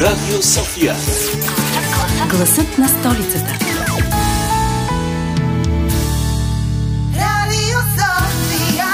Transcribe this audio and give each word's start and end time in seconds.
Радио 0.00 0.42
София. 0.42 0.94
Гласът 2.30 2.78
на 2.78 2.88
столицата. 2.88 3.58
Radio 7.14 7.78
Sofia. 7.98 8.86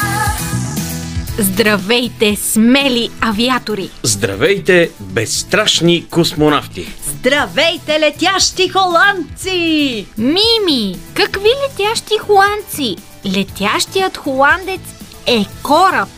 Здравейте, 1.38 2.36
смели 2.36 3.10
авиатори! 3.20 3.90
Здравейте, 4.02 4.90
безстрашни 5.00 6.06
космонавти! 6.10 6.88
Здравейте, 7.06 8.00
летящи 8.00 8.68
холандци! 8.68 10.06
Мими, 10.18 10.98
какви 11.14 11.50
летящи 11.64 12.18
холандци? 12.18 12.96
Летящият 13.26 14.16
холандец 14.16 14.80
е 15.26 15.44
кораб. 15.62 16.08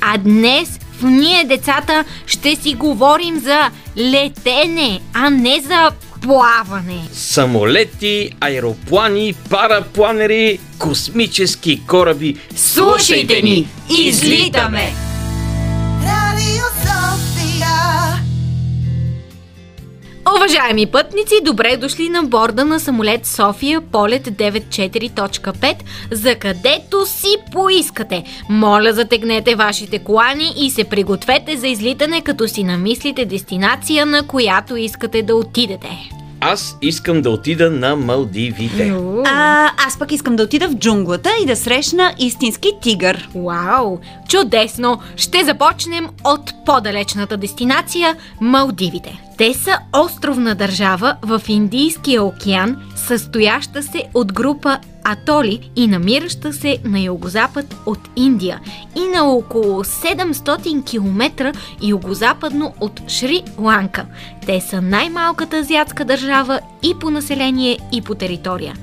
А 0.00 0.18
днес 0.18 0.78
в 1.00 1.04
ние 1.04 1.44
децата 1.44 2.04
ще 2.26 2.56
си 2.56 2.74
говорим 2.74 3.38
за 3.38 3.70
летене, 3.96 5.00
а 5.14 5.30
не 5.30 5.60
за 5.60 5.90
плаване. 6.22 7.02
Самолети, 7.12 8.30
аероплани, 8.40 9.34
парапланери, 9.50 10.58
космически 10.78 11.86
кораби. 11.86 12.36
Слушайте 12.56 13.42
ни! 13.42 13.68
Излитаме! 13.98 15.07
Уважаеми 20.36 20.86
пътници, 20.86 21.34
добре 21.42 21.76
дошли 21.76 22.08
на 22.08 22.22
борда 22.22 22.64
на 22.64 22.80
самолет 22.80 23.26
София 23.26 23.80
полет 23.80 24.28
94.5, 24.28 25.74
за 26.10 26.34
където 26.34 27.06
си 27.06 27.36
поискате. 27.52 28.24
Моля, 28.48 28.92
затегнете 28.92 29.54
вашите 29.54 29.98
колани 29.98 30.54
и 30.56 30.70
се 30.70 30.84
пригответе 30.84 31.56
за 31.56 31.68
излитане, 31.68 32.20
като 32.20 32.48
си 32.48 32.64
намислите 32.64 33.24
дестинация, 33.24 34.06
на 34.06 34.26
която 34.26 34.76
искате 34.76 35.22
да 35.22 35.36
отидете. 35.36 36.10
Аз 36.40 36.76
искам 36.82 37.22
да 37.22 37.30
отида 37.30 37.70
на 37.70 37.96
Малдивите. 37.96 38.94
А, 39.26 39.70
аз 39.86 39.98
пък 39.98 40.12
искам 40.12 40.36
да 40.36 40.42
отида 40.42 40.68
в 40.68 40.74
джунглата 40.74 41.30
и 41.42 41.46
да 41.46 41.56
срещна 41.56 42.14
истински 42.18 42.72
тигър. 42.82 43.28
Вау! 43.34 43.98
Чудесно! 44.28 45.00
Ще 45.16 45.44
започнем 45.44 46.08
от 46.24 46.40
по-далечната 46.66 47.36
дестинация– 47.36 48.16
Малдивите. 48.40 49.27
Те 49.38 49.54
са 49.54 49.78
островна 49.96 50.54
държава 50.54 51.16
в 51.22 51.42
Индийския 51.48 52.22
океан, 52.22 52.76
състояща 52.96 53.82
се 53.82 54.04
от 54.14 54.32
група 54.32 54.78
атоли 55.04 55.70
и 55.76 55.86
намираща 55.86 56.52
се 56.52 56.78
на 56.84 57.00
югозапад 57.00 57.76
от 57.86 57.98
Индия 58.16 58.60
и 58.96 59.00
на 59.16 59.24
около 59.24 59.84
700 59.84 60.90
км 60.90 61.52
югозападно 61.82 62.74
от 62.80 63.00
Шри-Ланка. 63.08 64.06
Те 64.46 64.60
са 64.60 64.82
най-малката 64.82 65.56
азиатска 65.56 66.04
държава 66.04 66.60
и 66.82 66.94
по 67.00 67.10
население, 67.10 67.78
и 67.92 68.02
по 68.02 68.14
територия. 68.14 68.74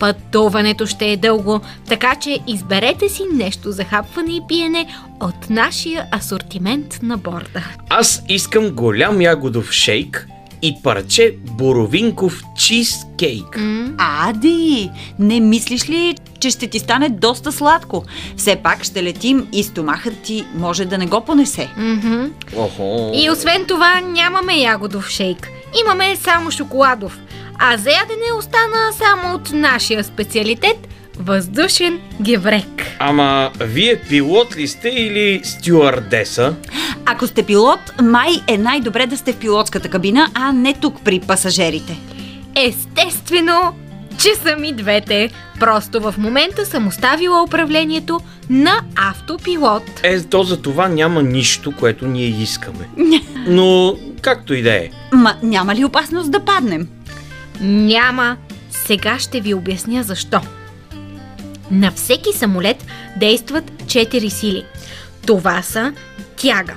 Пътуването 0.00 0.86
ще 0.86 1.06
е 1.06 1.16
дълго, 1.16 1.60
така 1.88 2.14
че 2.14 2.38
изберете 2.46 3.08
си 3.08 3.22
нещо 3.32 3.72
за 3.72 3.84
хапване 3.84 4.32
и 4.32 4.42
пиене 4.48 4.86
от 5.20 5.50
нашия 5.50 6.06
асортимент 6.14 6.98
на 7.02 7.18
борда. 7.18 7.64
Аз 7.88 8.22
искам 8.28 8.70
голям 8.70 9.20
ягодов 9.20 9.72
шейк 9.72 10.26
и 10.62 10.76
парче 10.82 11.34
боровинков 11.44 12.42
чизкейк. 12.56 13.58
Ади, 13.98 14.90
не 15.18 15.40
мислиш 15.40 15.88
ли, 15.88 16.16
че 16.40 16.50
ще 16.50 16.66
ти 16.66 16.78
стане 16.78 17.08
доста 17.08 17.52
сладко? 17.52 18.04
Все 18.36 18.56
пак 18.56 18.84
ще 18.84 19.02
летим 19.02 19.46
и 19.52 19.62
стомахът 19.62 20.22
ти 20.22 20.44
може 20.54 20.84
да 20.84 20.98
не 20.98 21.06
го 21.06 21.20
понесе. 21.20 21.68
Охо. 22.56 23.12
И 23.14 23.30
освен 23.30 23.64
това 23.68 24.00
нямаме 24.00 24.54
ягодов 24.54 25.08
шейк. 25.08 25.48
Имаме 25.84 26.16
само 26.16 26.50
шоколадов. 26.50 27.18
А 27.62 27.76
за 27.76 27.90
ядене 27.90 28.32
остана 28.38 28.92
само 28.92 29.34
от 29.34 29.52
нашия 29.52 30.04
специалитет– 30.04 30.76
въздушен 31.18 32.00
геврек. 32.22 32.82
Ама, 32.98 33.50
вие 33.60 34.00
пилот 34.08 34.56
ли 34.56 34.68
сте 34.68 34.88
или 34.88 35.40
стюардеса? 35.44 36.54
Ако 37.06 37.26
сте 37.26 37.42
пилот, 37.42 37.80
май 38.02 38.30
е 38.48 38.58
най-добре 38.58 39.06
да 39.06 39.16
сте 39.16 39.32
в 39.32 39.36
пилотската 39.36 39.88
кабина, 39.88 40.28
а 40.34 40.52
не 40.52 40.74
тук 40.74 41.04
при 41.04 41.20
пасажирите. 41.20 41.98
Естествено, 42.56 43.74
че 44.18 44.34
съм 44.34 44.64
и 44.64 44.72
двете. 44.72 45.30
Просто 45.60 46.00
в 46.00 46.14
момента 46.18 46.66
съм 46.66 46.86
оставила 46.86 47.42
управлението 47.42 48.20
на 48.50 48.80
автопилот. 48.96 50.00
Е, 50.02 50.22
то 50.22 50.42
за 50.42 50.62
това 50.62 50.88
няма 50.88 51.22
нищо, 51.22 51.72
което 51.78 52.06
ние 52.06 52.26
искаме. 52.26 52.88
Но, 53.46 53.96
както 54.22 54.54
и 54.54 54.62
да 54.62 54.74
е. 54.74 54.90
Ма 55.12 55.34
няма 55.42 55.74
ли 55.74 55.84
опасност 55.84 56.30
да 56.30 56.44
паднем? 56.44 56.88
Няма. 57.60 58.36
Сега 58.70 59.18
ще 59.18 59.40
ви 59.40 59.54
обясня 59.54 60.02
защо. 60.02 60.40
На 61.70 61.90
всеки 61.90 62.32
самолет 62.32 62.86
действат 63.16 63.70
4 63.70 64.28
сили. 64.28 64.64
Това 65.26 65.62
са 65.62 65.92
тяга. 66.36 66.74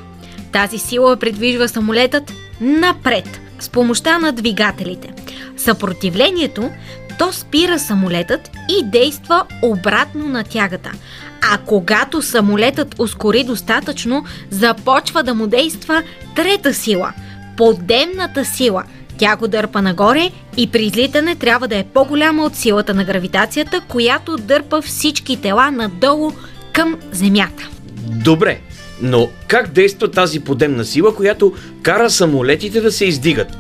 Тази 0.52 0.78
сила 0.80 1.18
придвижва 1.18 1.70
самолетът 1.70 2.34
напред 2.62 3.42
с 3.60 3.70
помощта 3.70 4.20
на 4.20 4.32
двигателите. 4.32 5.14
Съпротивлението 5.58 6.70
то 7.20 7.34
спира 7.34 7.80
самолетът 7.80 8.50
и 8.70 8.84
действа 8.84 9.46
обратно 9.62 10.30
на 10.30 10.44
тягата. 10.44 10.92
А 11.42 11.58
когато 11.58 12.22
самолетът 12.22 12.96
ускори 13.00 13.44
достатъчно, 13.44 14.26
започва 14.50 15.24
да 15.24 15.34
му 15.34 15.48
действа 15.48 16.04
трета 16.36 16.74
сила– 16.74 17.14
подемната 17.58 18.46
сила– 18.46 18.84
тя 19.18 19.36
го 19.36 19.48
дърпа 19.48 19.82
нагоре 19.82 20.32
и 20.58 20.68
при 20.68 20.84
излитане 20.84 21.36
трябва 21.36 21.68
да 21.68 21.78
е 21.78 21.86
по-голяма 21.94 22.44
от 22.44 22.56
силата 22.56 22.94
на 22.94 23.04
гравитацията, 23.04 23.82
която 23.88 24.38
дърпа 24.38 24.82
всички 24.82 25.42
тела 25.42 25.72
надолу 25.72 26.32
към 26.74 27.00
Земята. 27.12 27.70
Добре, 28.08 28.60
но 29.02 29.30
как 29.48 29.72
действа 29.72 30.12
тази 30.12 30.40
подемна 30.40 30.86
сила, 30.86 31.16
която 31.16 31.54
кара 31.82 32.10
самолетите 32.10 32.82
да 32.82 32.92
се 32.92 33.06
издигат? 33.06 33.58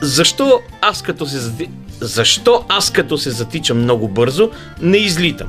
Защо 0.00 0.60
аз 0.80 1.02
като 1.02 1.26
се. 1.26 1.68
Защо 2.00 2.64
аз 2.68 2.90
като 2.90 3.18
се 3.18 3.30
затичам 3.30 3.78
много 3.78 4.08
бързо, 4.08 4.50
не 4.80 4.96
излитам? 4.96 5.48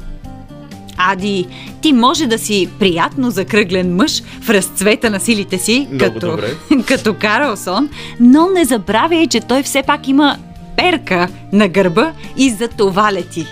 Ади, 0.97 1.47
ти 1.81 1.93
може 1.93 2.27
да 2.27 2.37
си 2.37 2.69
приятно 2.79 3.31
закръглен 3.31 3.95
мъж 3.95 4.23
в 4.41 4.49
разцвета 4.49 5.09
на 5.09 5.19
силите 5.19 5.57
си, 5.57 5.87
Много 5.91 6.13
като, 6.13 6.31
добре. 6.31 6.53
като 6.87 7.13
Карлсон, 7.13 7.89
но 8.19 8.49
не 8.49 8.65
забравяй, 8.65 9.27
че 9.27 9.41
той 9.41 9.63
все 9.63 9.83
пак 9.83 10.07
има 10.07 10.37
перка 10.77 11.27
на 11.53 11.67
гърба 11.67 12.11
и 12.37 12.49
за 12.49 12.67
това 12.67 13.13
лети. 13.13 13.45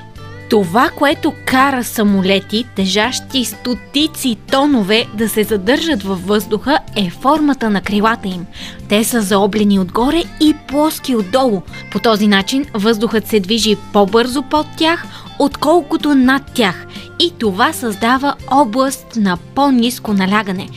Това, 0.50 0.90
което 0.90 1.34
кара 1.46 1.84
самолети, 1.84 2.66
тежащи 2.76 3.46
стотици 3.46 4.38
тонове 4.52 5.06
да 5.14 5.30
се 5.30 5.44
задържат 5.44 6.04
във 6.04 6.28
въздуха, 6.28 6.80
е 6.96 7.10
формата 7.10 7.70
на 7.70 7.82
крилата 7.82 8.28
им. 8.28 8.46
Те 8.90 9.04
са 9.04 9.22
заоблени 9.22 9.80
отгоре 9.80 10.24
и 10.42 10.56
плоски 10.68 11.16
отдолу. 11.16 11.62
По 11.92 12.00
този 12.00 12.28
начин 12.28 12.66
въздухът 12.74 13.28
се 13.28 13.40
движи 13.40 13.76
по-бързо 13.94 14.44
под 14.44 14.68
тях, 14.78 15.06
отколкото 15.40 16.16
над 16.16 16.44
тях. 16.54 16.86
И 17.20 17.32
това 17.40 17.74
създава 17.74 18.36
област 18.52 19.08
на 19.16 19.38
по-низко 19.56 20.14
налягане, 20.14 20.70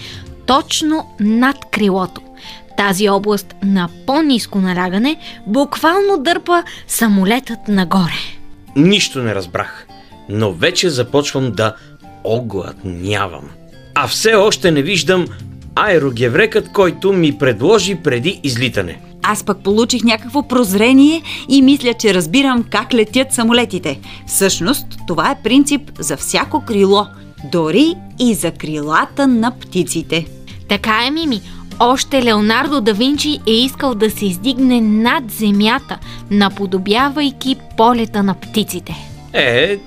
точно 0.46 1.06
над 1.20 1.56
крилото. 1.70 2.20
Тази 2.76 3.08
област 3.08 3.54
на 3.62 3.88
по-низко 4.06 4.58
налягане 4.58 5.16
буквално 5.46 6.18
дърпа 6.18 6.62
самолетът 6.88 7.68
нагоре. 7.68 8.35
Нищо 8.76 9.22
не 9.22 9.34
разбрах, 9.34 9.86
но 10.28 10.52
вече 10.52 10.90
започвам 10.90 11.52
да 11.52 11.76
огладнявам. 12.24 13.50
А 13.94 14.06
все 14.06 14.34
още 14.34 14.70
не 14.70 14.82
виждам 14.82 15.26
аерогеврекът, 15.74 16.72
който 16.72 17.12
ми 17.12 17.38
предложи 17.38 17.94
преди 17.94 18.40
излитане. 18.42 19.00
Аз 19.22 19.44
пък 19.44 19.62
получих 19.62 20.04
някакво 20.04 20.48
прозрение 20.48 21.22
и 21.48 21.62
мисля, 21.62 21.94
че 21.94 22.14
разбирам 22.14 22.64
как 22.70 22.94
летят 22.94 23.32
самолетите. 23.32 24.00
Всъщност, 24.26 24.86
това 25.06 25.30
е 25.30 25.42
принцип 25.42 25.90
за 25.98 26.16
всяко 26.16 26.64
крило, 26.64 27.06
дори 27.52 27.94
и 28.20 28.34
за 28.34 28.50
крилата 28.50 29.26
на 29.26 29.58
птиците. 29.58 30.26
Така 30.68 31.04
е, 31.06 31.10
Мими. 31.10 31.40
Още 31.80 32.24
Леонардо 32.24 32.80
да 32.80 32.94
Винчи 32.94 33.40
е 33.46 33.52
искал 33.52 33.94
да 33.94 34.10
се 34.10 34.26
издигне 34.26 34.80
над 34.80 35.30
земята, 35.30 35.98
наподобявайки 36.30 37.56
полета 37.76 38.22
на 38.22 38.34
птиците. 38.34 38.94
Е, 39.32 39.78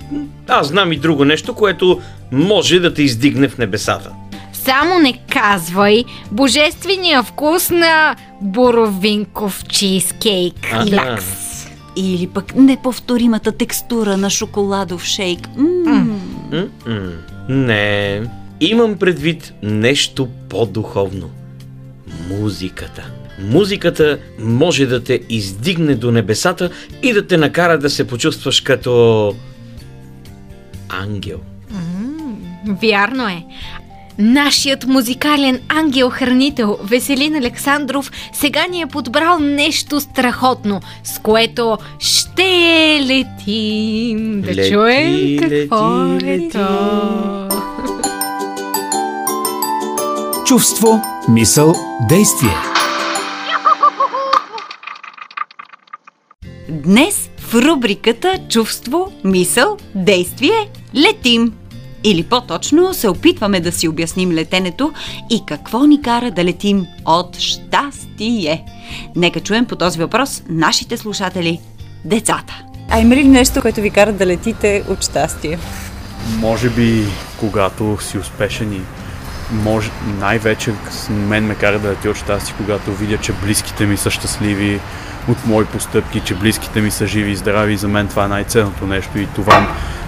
аз 0.48 0.68
знам 0.68 0.92
и 0.92 0.96
друго 0.96 1.24
нещо, 1.24 1.54
което 1.54 2.00
може 2.32 2.80
да 2.80 2.94
те 2.94 3.02
издигне 3.02 3.48
в 3.48 3.58
небесата. 3.58 4.10
Само 4.52 4.98
не 4.98 5.18
казвай 5.32 6.04
божествения 6.30 7.22
вкус 7.22 7.70
на 7.70 8.16
боровинков 8.40 9.64
чизкейк. 9.68 10.54
Аха. 10.72 10.96
Лакс. 10.96 11.66
Или 11.96 12.26
пък 12.26 12.54
неповторимата 12.54 13.52
текстура 13.52 14.16
на 14.16 14.30
шоколадов 14.30 15.04
шейк. 15.04 15.48
М-м. 15.56 16.20
М-м. 16.52 17.12
Не. 17.48 18.22
Имам 18.60 18.98
предвид 18.98 19.52
нещо 19.62 20.28
по-духовно. 20.48 21.30
Музиката. 22.28 23.10
Музиката 23.42 24.18
може 24.38 24.86
да 24.86 25.04
те 25.04 25.20
издигне 25.28 25.94
до 25.94 26.10
небесата 26.10 26.70
и 27.02 27.12
да 27.12 27.26
те 27.26 27.36
накара 27.36 27.78
да 27.78 27.90
се 27.90 28.06
почувстваш 28.06 28.60
като 28.60 29.34
ангел. 30.88 31.40
Вярно 32.82 33.28
е. 33.28 33.44
Нашият 34.18 34.86
музикален 34.86 35.60
ангел-хранител 35.68 36.78
Веселин 36.84 37.36
Александров 37.36 38.12
сега 38.32 38.66
ни 38.66 38.80
е 38.80 38.86
подбрал 38.86 39.38
нещо 39.38 40.00
страхотно, 40.00 40.80
с 41.04 41.18
което 41.18 41.78
ще 41.98 42.42
летим. 43.06 44.40
Да 44.40 44.54
Лети, 44.54 44.70
чуем 44.70 45.36
какво 45.38 46.14
лети, 46.14 46.26
е 46.26 46.38
лети. 46.38 46.50
то. 46.52 47.49
Чувство, 50.50 51.02
мисъл, 51.28 51.74
действие. 52.08 52.54
Днес 56.68 57.30
в 57.38 57.54
рубриката 57.54 58.38
Чувство, 58.48 59.12
мисъл, 59.24 59.76
действие 59.94 60.70
летим. 60.94 61.52
Или 62.04 62.22
по-точно 62.22 62.94
се 62.94 63.08
опитваме 63.08 63.60
да 63.60 63.72
си 63.72 63.88
обясним 63.88 64.32
летенето 64.32 64.92
и 65.30 65.42
какво 65.46 65.84
ни 65.84 66.02
кара 66.02 66.30
да 66.30 66.44
летим 66.44 66.86
от 67.06 67.38
щастие. 67.38 68.64
Нека 69.16 69.40
чуем 69.40 69.66
по 69.66 69.76
този 69.76 69.98
въпрос 69.98 70.42
нашите 70.48 70.96
слушатели, 70.96 71.60
децата. 72.04 72.62
А 72.88 73.00
има 73.00 73.16
ли 73.16 73.24
нещо, 73.24 73.60
което 73.60 73.80
ви 73.80 73.90
кара 73.90 74.12
да 74.12 74.26
летите 74.26 74.84
от 74.88 75.04
щастие? 75.04 75.58
Може 76.38 76.70
би, 76.70 77.04
когато 77.40 77.98
си 78.00 78.18
успешен 78.18 78.72
и 78.72 78.80
може, 79.52 79.90
най-вече 80.20 80.72
мен 81.10 81.46
ме 81.46 81.54
кара 81.54 81.78
да 81.78 81.88
лети 81.88 82.08
от 82.08 82.16
щастие, 82.16 82.54
когато 82.56 82.92
видя, 82.92 83.18
че 83.18 83.32
близките 83.32 83.86
ми 83.86 83.96
са 83.96 84.10
щастливи 84.10 84.80
от 85.28 85.46
мои 85.46 85.64
постъпки, 85.64 86.20
че 86.20 86.34
близките 86.34 86.80
ми 86.80 86.90
са 86.90 87.06
живи 87.06 87.30
и 87.30 87.36
здрави. 87.36 87.76
За 87.76 87.88
мен 87.88 88.08
това 88.08 88.24
е 88.24 88.28
най-ценното 88.28 88.86
нещо 88.86 89.18
и 89.18 89.26
това 89.26 89.66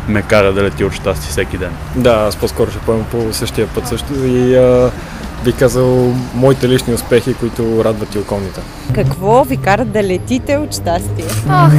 ме 0.09 0.23
кара 0.23 0.53
да 0.53 0.63
лети 0.63 0.85
от 0.85 0.93
щастие 0.93 1.31
всеки 1.31 1.59
ден. 1.59 1.73
Да, 1.97 2.25
аз 2.29 2.37
по-скоро 2.37 2.71
ще 2.71 2.81
поема 2.81 3.05
по 3.05 3.33
същия 3.33 3.67
път 3.67 3.89
също 3.89 4.15
и 4.15 4.57
а, 4.57 4.91
би 5.45 5.53
казал 5.53 6.15
моите 6.35 6.69
лични 6.69 6.95
успехи, 6.95 7.35
които 7.35 7.85
радват 7.85 8.15
и 8.15 8.19
околните. 8.19 8.61
Какво 8.95 9.45
ви 9.45 9.57
кара 9.57 9.85
да 9.85 10.03
летите 10.03 10.57
от 10.57 10.75
щастие? 10.75 11.25
Ох, 11.51 11.73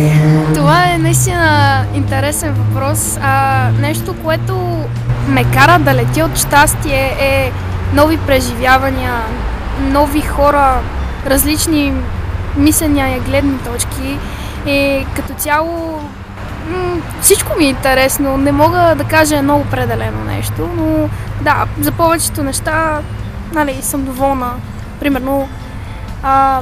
това 0.54 0.94
е 0.94 0.98
наистина 0.98 1.86
интересен 1.96 2.54
въпрос. 2.54 3.18
А, 3.22 3.70
нещо, 3.72 4.16
което 4.24 4.80
ме 5.28 5.44
кара 5.44 5.80
да 5.80 5.94
летя 5.94 6.26
от 6.26 6.38
щастие 6.38 7.16
е 7.20 7.52
нови 7.94 8.18
преживявания, 8.18 9.14
нови 9.82 10.22
хора, 10.22 10.80
различни 11.26 11.94
мисления 12.58 13.18
и 13.18 13.20
гледни 13.20 13.58
точки. 13.58 14.18
И 14.66 15.06
като 15.16 15.34
цяло 15.34 16.00
всичко 17.22 17.58
ми 17.58 17.66
е 17.66 17.70
интересно. 17.70 18.38
Не 18.38 18.52
мога 18.52 18.94
да 18.98 19.04
кажа 19.04 19.38
едно 19.38 19.58
определено 19.58 20.24
нещо, 20.24 20.70
но 20.78 21.10
да, 21.42 21.66
за 21.80 21.92
повечето 21.92 22.44
неща 22.44 23.00
нали, 23.54 23.80
съм 23.82 24.06
доволна. 24.06 24.52
Примерно, 25.00 25.50
а, 26.24 26.62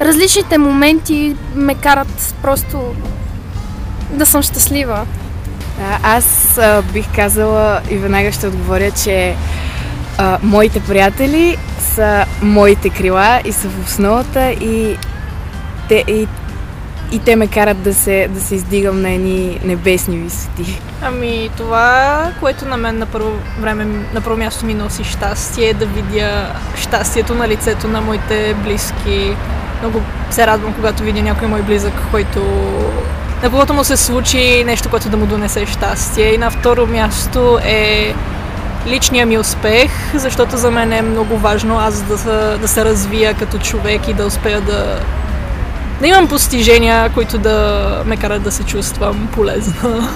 различните 0.00 0.58
моменти 0.58 1.36
ме 1.54 1.74
карат 1.74 2.34
просто 2.42 2.94
да 4.10 4.26
съм 4.26 4.42
щастлива. 4.42 5.06
Аз 6.02 6.60
бих 6.92 7.14
казала 7.14 7.80
и 7.90 7.96
веднага 7.96 8.32
ще 8.32 8.46
отговоря, 8.46 8.90
че 8.90 9.36
а, 10.18 10.38
моите 10.42 10.80
приятели 10.80 11.56
са 11.78 12.24
моите 12.42 12.90
крила 12.90 13.40
и 13.44 13.52
са 13.52 13.68
в 13.68 13.86
основата 13.86 14.50
и 14.50 14.96
те, 15.88 16.04
и, 16.08 16.28
и 17.12 17.18
те 17.18 17.36
ме 17.36 17.46
карат 17.46 17.82
да 17.82 17.94
се, 17.94 18.28
да 18.30 18.40
се 18.40 18.54
издигам 18.54 19.02
на 19.02 19.10
едни 19.10 19.60
небесни 19.64 20.16
висоти. 20.16 20.80
Ами 21.02 21.50
това, 21.56 22.30
което 22.40 22.64
на 22.64 22.76
мен 22.76 22.98
на 22.98 23.06
първо 23.06 23.30
време, 23.60 23.84
на 24.14 24.20
първо 24.20 24.38
място 24.38 24.66
ми 24.66 24.74
носи 24.74 25.04
щастие, 25.04 25.68
е 25.68 25.74
да 25.74 25.86
видя 25.86 26.46
щастието 26.76 27.34
на 27.34 27.48
лицето 27.48 27.88
на 27.88 28.00
моите 28.00 28.54
близки. 28.54 29.36
Много 29.80 30.02
се 30.30 30.46
радвам, 30.46 30.74
когато 30.74 31.02
видя 31.02 31.22
някой 31.22 31.48
мой 31.48 31.62
близък, 31.62 31.92
който 32.10 32.40
на 33.42 33.50
когото 33.50 33.74
му 33.74 33.84
се 33.84 33.96
случи 33.96 34.64
нещо, 34.64 34.88
което 34.90 35.08
да 35.08 35.16
му 35.16 35.26
донесе 35.26 35.66
щастие. 35.66 36.34
И 36.34 36.38
на 36.38 36.50
второ 36.50 36.86
място 36.86 37.58
е 37.64 38.14
личния 38.86 39.26
ми 39.26 39.38
успех, 39.38 39.90
защото 40.14 40.56
за 40.56 40.70
мен 40.70 40.92
е 40.92 41.02
много 41.02 41.36
важно 41.36 41.78
аз 41.78 42.02
да, 42.02 42.18
се- 42.18 42.58
да 42.60 42.68
се 42.68 42.84
развия 42.84 43.34
като 43.34 43.58
човек 43.58 44.08
и 44.08 44.14
да 44.14 44.26
успея 44.26 44.60
да, 44.60 45.00
да 46.00 46.06
имам 46.06 46.28
постижения, 46.28 47.10
които 47.10 47.38
да 47.38 47.80
ме 48.06 48.16
карат 48.16 48.42
да 48.42 48.52
се 48.52 48.62
чувствам 48.64 49.28
полезна. 49.32 50.08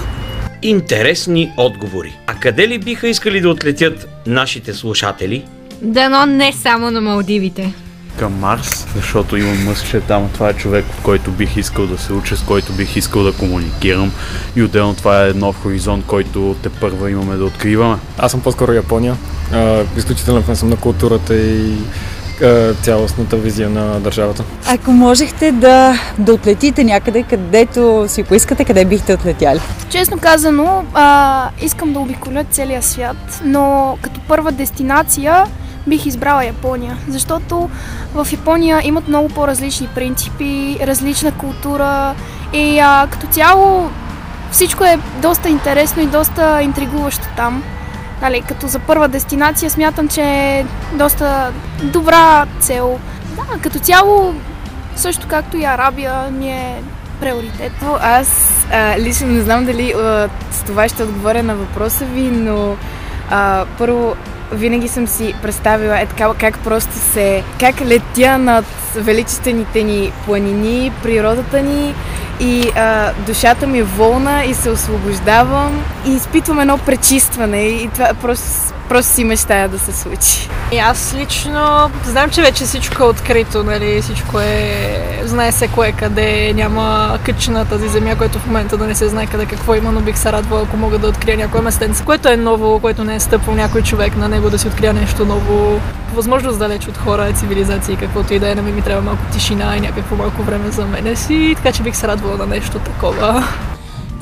Интересни 0.61 1.53
отговори. 1.57 2.17
А 2.27 2.35
къде 2.35 2.67
ли 2.67 2.77
биха 2.77 3.07
искали 3.07 3.41
да 3.41 3.49
отлетят 3.49 4.07
нашите 4.27 4.73
слушатели? 4.73 5.45
Дано 5.81 6.25
не 6.25 6.53
само 6.53 6.91
на 6.91 7.01
Малдивите. 7.01 7.73
Към 8.19 8.39
Марс, 8.39 8.87
защото 8.95 9.37
Илон 9.37 9.63
Мъск 9.63 9.85
ще 9.85 9.97
е 9.97 10.01
там. 10.01 10.29
Това 10.33 10.49
е 10.49 10.53
човек, 10.53 10.85
от 10.97 11.03
който 11.03 11.31
бих 11.31 11.57
искал 11.57 11.87
да 11.87 11.97
се 11.97 12.13
уча, 12.13 12.37
с 12.37 12.41
който 12.41 12.73
бих 12.73 12.95
искал 12.95 13.23
да 13.23 13.33
комуникирам. 13.33 14.11
И 14.55 14.63
отделно 14.63 14.95
това 14.95 15.27
е 15.27 15.33
нов 15.33 15.63
хоризонт, 15.63 16.05
който 16.05 16.55
те 16.63 16.69
първа 16.69 17.11
имаме 17.11 17.35
да 17.35 17.45
откриваме. 17.45 17.97
Аз 18.17 18.31
съм 18.31 18.41
по-скоро 18.41 18.73
Япония. 18.73 19.15
А, 19.53 19.83
изключително 19.97 20.41
фен 20.41 20.55
съм 20.55 20.69
на 20.69 20.77
културата 20.77 21.35
и 21.35 21.77
а, 22.43 22.73
цялостната 22.73 23.37
визия 23.37 23.69
на 23.69 23.99
държавата. 23.99 24.43
Ако 24.67 24.91
можехте 24.91 25.51
да, 25.51 25.99
да 26.17 26.33
отлетите 26.33 26.83
някъде, 26.83 27.23
където 27.23 28.05
си 28.07 28.23
поискате, 28.23 28.65
къде 28.65 28.85
бихте 28.85 29.13
отлетяли? 29.13 29.59
Честно 29.89 30.17
казано, 30.17 30.83
а, 30.93 31.49
искам 31.61 31.93
да 31.93 31.99
обиколя 31.99 32.43
целия 32.51 32.81
свят, 32.83 33.41
но 33.43 33.97
като 34.01 34.19
първа 34.27 34.51
дестинация 34.51 35.45
бих 35.87 36.05
избрала 36.05 36.45
Япония, 36.45 36.97
защото 37.07 37.69
в 38.13 38.27
Япония 38.31 38.81
имат 38.83 39.07
много 39.07 39.29
по-различни 39.29 39.87
принципи, 39.95 40.77
различна 40.81 41.31
култура 41.31 42.15
и 42.53 42.79
а, 42.79 43.07
като 43.11 43.27
цяло 43.27 43.89
всичко 44.51 44.83
е 44.83 44.99
доста 45.21 45.49
интересно 45.49 46.01
и 46.01 46.05
доста 46.05 46.61
интригуващо 46.61 47.27
там. 47.35 47.63
Нали, 48.21 48.41
като 48.41 48.67
за 48.67 48.79
първа 48.79 49.07
дестинация 49.07 49.69
смятам, 49.69 50.07
че 50.07 50.21
е 50.21 50.65
доста 50.93 51.51
добра 51.83 52.45
цел. 52.59 52.99
Да, 53.35 53.59
като 53.61 53.79
цяло, 53.79 54.33
също 54.95 55.27
както 55.27 55.57
и 55.57 55.65
Арабия, 55.65 56.31
ми 56.31 56.49
е 56.49 56.81
приоритет. 57.19 57.71
Аз 58.01 58.49
а, 58.71 58.99
лично 58.99 59.27
не 59.27 59.41
знам 59.41 59.65
дали 59.65 59.93
а, 59.97 60.29
с 60.51 60.63
това 60.63 60.89
ще 60.89 61.03
отговоря 61.03 61.43
на 61.43 61.55
въпроса 61.55 62.05
ви, 62.05 62.21
но 62.31 62.75
а, 63.29 63.65
първо 63.77 64.15
винаги 64.51 64.87
съм 64.87 65.07
си 65.07 65.35
представила 65.41 65.99
е 65.99 66.05
така 66.05 66.33
как 66.39 66.59
просто 66.59 66.93
се, 66.93 67.43
как 67.59 67.81
летя 67.81 68.37
над 68.37 68.65
величествените 68.95 69.83
ни 69.83 70.11
планини, 70.25 70.91
природата 71.03 71.61
ни 71.61 71.93
и 72.39 72.71
а, 72.75 73.11
душата 73.27 73.67
ми 73.67 73.79
е 73.79 73.83
волна 73.83 74.43
и 74.45 74.53
се 74.53 74.69
освобождавам. 74.69 75.83
И 76.07 76.11
изпитвам 76.11 76.59
едно 76.59 76.77
пречистване 76.77 77.61
и 77.61 77.89
това 77.93 78.13
просто, 78.21 78.73
просто 78.89 79.13
си 79.13 79.23
мечтая 79.23 79.69
да 79.69 79.79
се 79.79 79.91
случи. 79.91 80.49
И 80.71 80.77
аз 80.77 81.15
лично 81.17 81.91
знам, 82.05 82.29
че 82.29 82.41
вече 82.41 82.63
всичко 82.63 83.03
е 83.03 83.05
открито, 83.05 83.63
нали, 83.63 84.01
всичко 84.01 84.39
е... 84.39 85.21
Знае 85.23 85.51
се 85.51 85.67
кое 85.67 85.91
къде, 85.91 86.53
няма 86.53 87.17
кътче 87.25 87.51
на 87.51 87.65
тази 87.65 87.89
земя, 87.89 88.15
което 88.15 88.39
в 88.39 88.45
момента 88.45 88.77
да 88.77 88.87
не 88.87 88.95
се 88.95 89.07
знае 89.07 89.27
къде 89.27 89.45
какво 89.45 89.75
има, 89.75 89.91
но 89.91 90.01
бих 90.01 90.17
се 90.17 90.31
радвала, 90.31 90.61
ако 90.61 90.77
мога 90.77 90.97
да 90.97 91.07
открия 91.07 91.37
някое 91.37 91.61
местенце, 91.61 92.03
което 92.03 92.29
е 92.29 92.37
ново, 92.37 92.79
което 92.79 93.03
не 93.03 93.15
е 93.15 93.19
стъпвал 93.19 93.55
някой 93.55 93.81
човек 93.81 94.17
на 94.17 94.29
него 94.29 94.49
да 94.49 94.59
си 94.59 94.67
открия 94.67 94.93
нещо 94.93 95.25
ново, 95.25 95.81
възможност 96.13 96.59
далеч 96.59 96.87
от 96.87 96.97
хора, 96.97 97.33
цивилизации, 97.33 97.95
каквото 97.95 98.33
и 98.33 98.39
да 98.39 98.51
е, 98.51 98.55
на 98.55 98.61
мен 98.61 98.75
ми 98.75 98.81
трябва 98.81 99.01
малко 99.01 99.23
тишина 99.31 99.77
и 99.77 99.79
някакво 99.79 100.15
малко 100.15 100.43
време 100.43 100.71
за 100.71 100.85
мене 100.85 101.15
си, 101.15 101.53
така 101.57 101.71
че 101.71 101.83
бих 101.83 101.95
се 101.95 102.07
радвала 102.07 102.37
на 102.37 102.45
нещо 102.45 102.79
такова. 102.79 103.47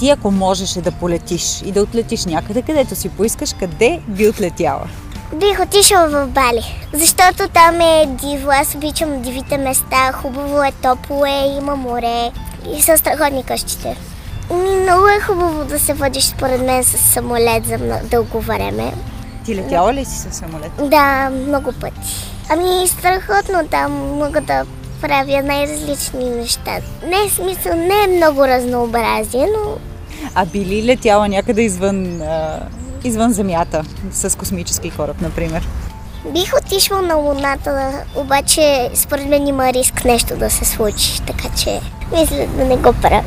Ти 0.03 0.10
ако 0.10 0.31
можеше 0.31 0.81
да 0.81 0.91
полетиш 0.91 1.62
и 1.65 1.72
да 1.72 1.81
отлетиш 1.81 2.25
някъде, 2.25 2.62
където 2.62 2.95
си 2.95 3.10
поискаш, 3.10 3.53
къде 3.60 4.01
би 4.07 4.27
отлетяла? 4.27 4.88
Бих 5.36 5.60
отишъл 5.60 6.10
в 6.10 6.27
Бали, 6.27 6.88
защото 6.93 7.48
там 7.53 7.81
е 7.81 8.05
диво, 8.05 8.50
аз 8.51 8.75
обичам 8.75 9.22
дивите 9.22 9.57
места, 9.57 10.12
хубаво 10.12 10.63
е, 10.63 10.72
топло 10.81 11.25
е, 11.25 11.55
има 11.57 11.75
море 11.75 12.31
и 12.75 12.81
са 12.81 12.98
страхотни 12.98 13.43
къщите. 13.43 13.98
Ми, 14.51 14.81
Много 14.81 15.07
е 15.07 15.19
хубаво 15.19 15.65
да 15.65 15.79
се 15.79 15.93
водиш 15.93 16.24
според 16.24 16.62
мен 16.62 16.83
с 16.83 16.98
самолет 16.98 17.65
за 17.65 17.77
дълго 18.03 18.39
време. 18.39 18.93
Ти 19.45 19.55
летяла 19.55 19.93
ли 19.93 20.05
си 20.05 20.17
със 20.17 20.36
самолет? 20.36 20.72
Да, 20.89 21.29
много 21.29 21.72
пъти. 21.81 22.31
Ами 22.50 22.88
страхотно 22.88 23.67
там 23.72 23.91
мога 23.91 24.41
да 24.41 24.65
правя 25.01 25.43
най-различни 25.43 26.29
неща. 26.29 26.79
Не 27.07 27.24
е 27.25 27.29
смисъл, 27.29 27.75
не 27.75 28.03
е 28.03 28.17
много 28.17 28.48
разнообразие, 28.48 29.45
но 29.45 29.92
А 30.35 30.45
би 30.45 30.65
ли 30.65 30.83
летяла 30.83 31.27
някъде 31.27 31.61
извън, 31.61 32.21
а, 32.21 32.59
извън 33.03 33.33
Земята 33.33 33.83
с 34.11 34.37
космически 34.37 34.89
кораб, 34.89 35.21
например? 35.21 35.67
Бих 36.33 36.53
отишла 36.57 37.01
на 37.01 37.15
Луната, 37.15 38.03
обаче 38.15 38.89
според 38.93 39.27
мен 39.27 39.47
има 39.47 39.73
риск 39.73 40.05
нещо 40.05 40.37
да 40.37 40.49
се 40.49 40.65
случи, 40.65 41.21
така 41.27 41.49
че 41.57 41.81
мисля 42.19 42.47
да 42.57 42.65
не 42.65 42.77
го 42.77 42.93
правя. 43.01 43.23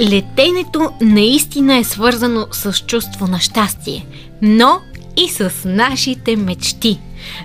Летенето 0.00 0.90
наистина 1.00 1.76
е 1.76 1.84
свързано 1.84 2.46
с 2.52 2.72
чувство 2.72 3.26
на 3.26 3.40
щастие, 3.40 4.06
но 4.42 4.80
и 5.16 5.28
с 5.28 5.50
нашите 5.64 6.36
мечти. 6.36 7.00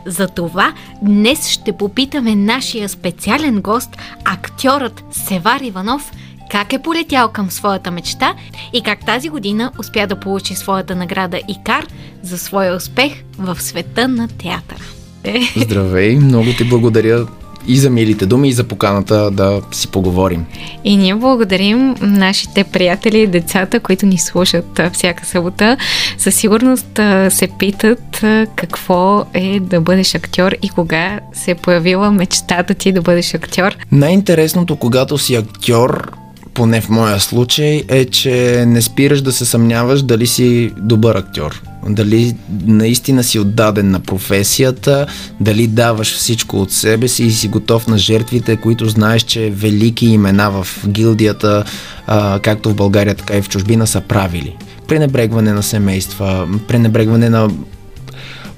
Затова 0.05 0.73
днес 1.01 1.49
ще 1.49 1.71
попитаме 1.71 2.35
нашия 2.35 2.89
специален 2.89 3.61
гост, 3.61 3.89
актьорът 4.25 5.03
Севар 5.11 5.59
Иванов, 5.61 6.11
как 6.51 6.73
е 6.73 6.79
полетял 6.79 7.29
към 7.29 7.51
своята 7.51 7.91
мечта 7.91 8.33
и 8.73 8.81
как 8.81 9.05
тази 9.05 9.29
година 9.29 9.71
успя 9.79 10.07
да 10.07 10.19
получи 10.19 10.55
своята 10.55 10.95
награда 10.95 11.39
Икар 11.47 11.87
за 12.23 12.37
своя 12.37 12.75
успех 12.75 13.13
в 13.37 13.61
света 13.61 14.07
на 14.07 14.27
театъра. 14.27 14.83
Е. 15.23 15.39
Здравей, 15.57 16.15
много 16.15 16.53
ти 16.57 16.63
благодаря 16.63 17.27
и 17.69 17.77
за 17.77 17.89
милите 17.89 18.25
думи, 18.25 18.49
и 18.49 18.53
за 18.53 18.63
поканата 18.63 19.31
да 19.31 19.61
си 19.71 19.87
поговорим. 19.87 20.45
И 20.83 20.97
ние 20.97 21.15
благодарим 21.15 21.95
нашите 22.01 22.63
приятели 22.63 23.19
и 23.19 23.27
децата, 23.27 23.79
които 23.79 24.05
ни 24.05 24.17
слушат 24.17 24.81
всяка 24.93 25.25
събота. 25.25 25.77
Със 26.17 26.35
сигурност 26.35 26.99
се 27.29 27.47
питат 27.59 28.25
какво 28.55 29.25
е 29.33 29.59
да 29.59 29.81
бъдеш 29.81 30.15
актьор 30.15 30.55
и 30.61 30.69
кога 30.69 31.19
се 31.33 31.51
е 31.51 31.55
появила 31.55 32.11
мечтата 32.11 32.73
ти 32.73 32.91
да 32.91 33.01
бъдеш 33.01 33.33
актьор. 33.33 33.75
Най-интересното, 33.91 34.75
когато 34.75 35.17
си 35.17 35.35
актьор, 35.35 36.11
поне 36.57 36.81
в 36.81 36.89
моя 36.89 37.19
случай, 37.19 37.83
е, 37.87 38.05
че 38.05 38.63
не 38.67 38.81
спираш 38.81 39.21
да 39.21 39.31
се 39.31 39.45
съмняваш 39.45 40.01
дали 40.01 40.27
си 40.27 40.71
добър 40.77 41.15
актьор. 41.15 41.61
Дали 41.89 42.35
наистина 42.65 43.23
си 43.23 43.39
отдаден 43.39 43.91
на 43.91 43.99
професията, 43.99 45.07
дали 45.39 45.67
даваш 45.67 46.15
всичко 46.15 46.61
от 46.61 46.71
себе 46.71 47.07
си 47.07 47.23
и 47.23 47.31
си 47.31 47.47
готов 47.47 47.87
на 47.87 47.97
жертвите, 47.97 48.55
които 48.55 48.89
знаеш, 48.89 49.21
че 49.21 49.49
велики 49.49 50.05
имена 50.05 50.51
в 50.51 50.67
гилдията, 50.87 51.63
а, 52.07 52.39
както 52.39 52.69
в 52.69 52.75
България, 52.75 53.15
така 53.15 53.37
и 53.37 53.41
в 53.41 53.49
чужбина, 53.49 53.87
са 53.87 54.01
правили. 54.01 54.55
Пренебрегване 54.87 55.53
на 55.53 55.63
семейства, 55.63 56.47
пренебрегване 56.67 57.29
на 57.29 57.49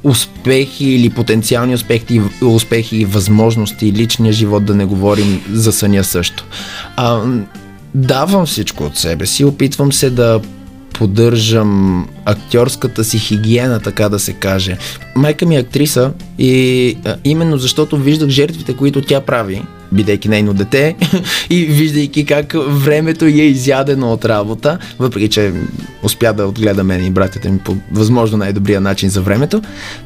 успехи 0.03 0.85
или 0.85 1.09
потенциални 1.09 1.75
успехи, 1.75 2.21
успехи 2.41 2.97
и 2.97 3.05
възможности, 3.05 3.93
личния 3.93 4.33
живот, 4.33 4.65
да 4.65 4.75
не 4.75 4.85
говорим 4.85 5.41
за 5.51 5.71
съня 5.71 6.03
също. 6.03 6.45
А, 6.95 7.21
давам 7.95 8.45
всичко 8.45 8.83
от 8.83 8.97
себе 8.97 9.25
си, 9.25 9.45
опитвам 9.45 9.93
се 9.93 10.09
да 10.09 10.41
поддържам 10.99 12.07
актьорската 12.25 13.03
си 13.03 13.19
хигиена, 13.19 13.79
така 13.79 14.09
да 14.09 14.19
се 14.19 14.33
каже. 14.33 14.77
Майка 15.15 15.45
ми 15.45 15.55
е 15.55 15.59
актриса 15.59 16.11
и 16.37 16.97
а, 17.05 17.15
именно 17.23 17.57
защото 17.57 17.97
виждах 17.97 18.29
жертвите, 18.29 18.73
които 18.73 19.01
тя 19.01 19.21
прави, 19.21 19.61
бидейки 19.91 20.29
нейно 20.29 20.53
дете 20.53 20.95
и 21.49 21.65
виждайки 21.65 22.25
как 22.25 22.53
времето 22.67 23.25
й 23.25 23.39
е 23.39 23.45
изядено 23.45 24.13
от 24.13 24.25
работа, 24.25 24.77
въпреки 24.99 25.29
че 25.29 25.53
успя 26.03 26.33
да 26.33 26.45
отгледа 26.45 26.83
мен 26.83 27.05
и 27.05 27.11
братята 27.11 27.49
ми 27.49 27.59
по 27.59 27.75
възможно 27.91 28.37
най-добрия 28.37 28.81
начин 28.81 29.09
за 29.09 29.21
времето, 29.21 29.61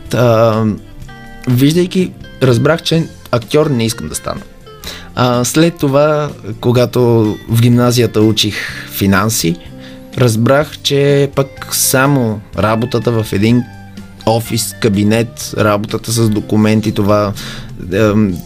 та, 0.09 0.63
виждайки, 1.47 2.11
разбрах, 2.43 2.81
че 2.81 3.07
актьор 3.31 3.67
не 3.67 3.85
искам 3.85 4.07
да 4.07 4.15
стана. 4.15 4.41
А, 5.15 5.43
след 5.43 5.77
това, 5.77 6.29
когато 6.59 7.01
в 7.49 7.61
гимназията 7.61 8.21
учих 8.21 8.55
финанси, 8.91 9.55
разбрах, 10.17 10.77
че 10.83 11.29
пък 11.35 11.69
само 11.71 12.39
работата 12.57 13.23
в 13.23 13.33
един 13.33 13.63
офис, 14.25 14.75
кабинет, 14.81 15.53
работата 15.57 16.11
с 16.11 16.29
документи, 16.29 16.91
това, 16.91 17.33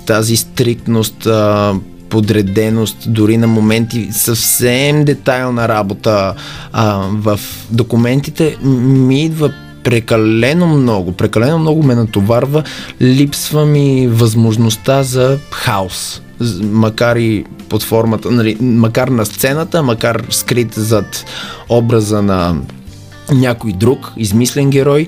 тази 0.06 0.36
стриктност, 0.36 1.28
подреденост, 2.10 2.98
дори 3.08 3.38
на 3.38 3.48
моменти 3.48 4.10
съвсем 4.12 5.06
детайлна 5.06 5.68
работа 5.68 6.34
в 7.12 7.40
документите 7.72 8.58
ми 8.64 9.24
идва 9.24 9.54
прекалено 9.84 10.68
много, 10.68 11.12
прекалено 11.12 11.60
много 11.60 11.84
ме 11.84 11.96
натоварва, 11.96 12.64
липсва 13.02 13.66
ми 13.66 14.08
възможността 14.08 15.04
за 15.04 15.38
хаос 15.52 16.22
макар 16.62 17.16
и 17.16 17.46
под 17.70 17.84
формата, 17.84 18.32
нали, 18.32 18.58
макар 18.62 19.08
на 19.08 19.26
сцената, 19.26 19.84
макар 19.84 20.24
скрит 20.30 20.74
зад 20.74 21.26
образа 21.70 22.22
на 22.22 22.56
някой 23.32 23.74
друг, 23.74 24.14
измислен 24.18 24.70
герой, 24.70 25.08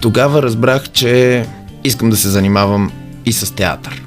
тогава 0.00 0.42
разбрах, 0.42 0.88
че 0.88 1.44
искам 1.84 2.10
да 2.10 2.16
се 2.16 2.28
занимавам 2.28 2.90
и 3.26 3.32
с 3.32 3.54
театър. 3.54 4.02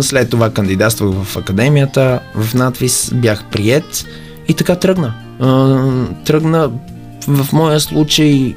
След 0.00 0.30
това 0.30 0.50
кандидатствах 0.50 1.24
в 1.24 1.36
академията, 1.36 2.20
в 2.34 2.54
надвис 2.54 3.10
бях 3.14 3.44
прият 3.44 4.06
и 4.48 4.54
така 4.54 4.76
тръгна. 4.76 5.14
Тръгна 6.24 6.70
в 7.28 7.52
моя 7.52 7.80
случай 7.80 8.54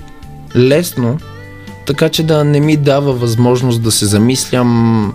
лесно, 0.55 1.17
така 1.87 2.09
че 2.09 2.23
да 2.23 2.43
не 2.43 2.59
ми 2.59 2.77
дава 2.77 3.13
възможност 3.13 3.81
да 3.81 3.91
се 3.91 4.05
замислям 4.05 5.13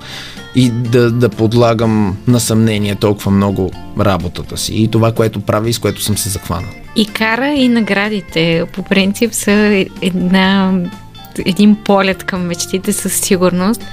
и 0.57 0.71
да, 0.71 1.11
да 1.11 1.29
подлагам 1.29 2.17
на 2.27 2.41
съмнение 2.41 2.95
толкова 2.95 3.31
много 3.31 3.71
работата 4.01 4.57
си 4.57 4.75
и 4.75 4.89
това, 4.89 5.13
което 5.13 5.41
прави 5.41 5.71
и 5.71 5.73
с 5.73 5.79
което 5.79 6.03
съм 6.03 6.19
се 6.19 6.29
захванал. 6.29 6.71
И 6.97 7.07
кара 7.07 7.49
и 7.49 7.69
наградите 7.69 8.65
по 8.73 8.83
принцип 8.83 9.33
са 9.33 9.53
една, 10.03 10.75
един 11.47 11.77
полет 11.85 12.25
към 12.25 12.47
мечтите 12.47 12.93
със 12.93 13.13
сигурност. 13.13 13.85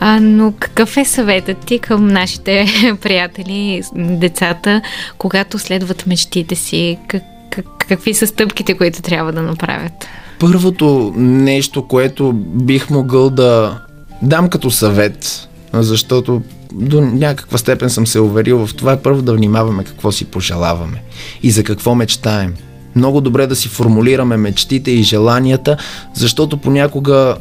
А, 0.00 0.20
но 0.20 0.52
какъв 0.58 0.96
е 0.96 1.04
съветът 1.04 1.58
ти 1.58 1.78
към 1.78 2.06
нашите 2.08 2.66
приятели, 3.02 3.82
децата, 3.94 4.82
когато 5.18 5.58
следват 5.58 6.06
мечтите 6.06 6.54
си? 6.54 6.98
Как, 7.08 7.22
как, 7.50 7.66
какви 7.88 8.14
са 8.14 8.26
стъпките, 8.26 8.74
които 8.74 9.02
трябва 9.02 9.32
да 9.32 9.42
направят? 9.42 10.06
Първото 10.38 11.12
нещо, 11.16 11.88
което 11.88 12.32
бих 12.34 12.90
могъл 12.90 13.30
да 13.30 13.80
дам 14.22 14.48
като 14.48 14.70
съвет 14.70 15.47
защото 15.72 16.42
до 16.72 17.00
някаква 17.00 17.58
степен 17.58 17.90
съм 17.90 18.06
се 18.06 18.20
уверил 18.20 18.66
в 18.66 18.74
това 18.74 18.96
първо 18.96 19.22
да 19.22 19.34
внимаваме 19.34 19.84
какво 19.84 20.12
си 20.12 20.24
пожелаваме 20.24 21.02
и 21.42 21.50
за 21.50 21.64
какво 21.64 21.94
мечтаем. 21.94 22.54
Много 22.96 23.20
добре 23.20 23.46
да 23.46 23.56
си 23.56 23.68
формулираме 23.68 24.36
мечтите 24.36 24.90
и 24.90 25.02
желанията, 25.02 25.76
защото 26.14 26.56
понякога 26.56 27.36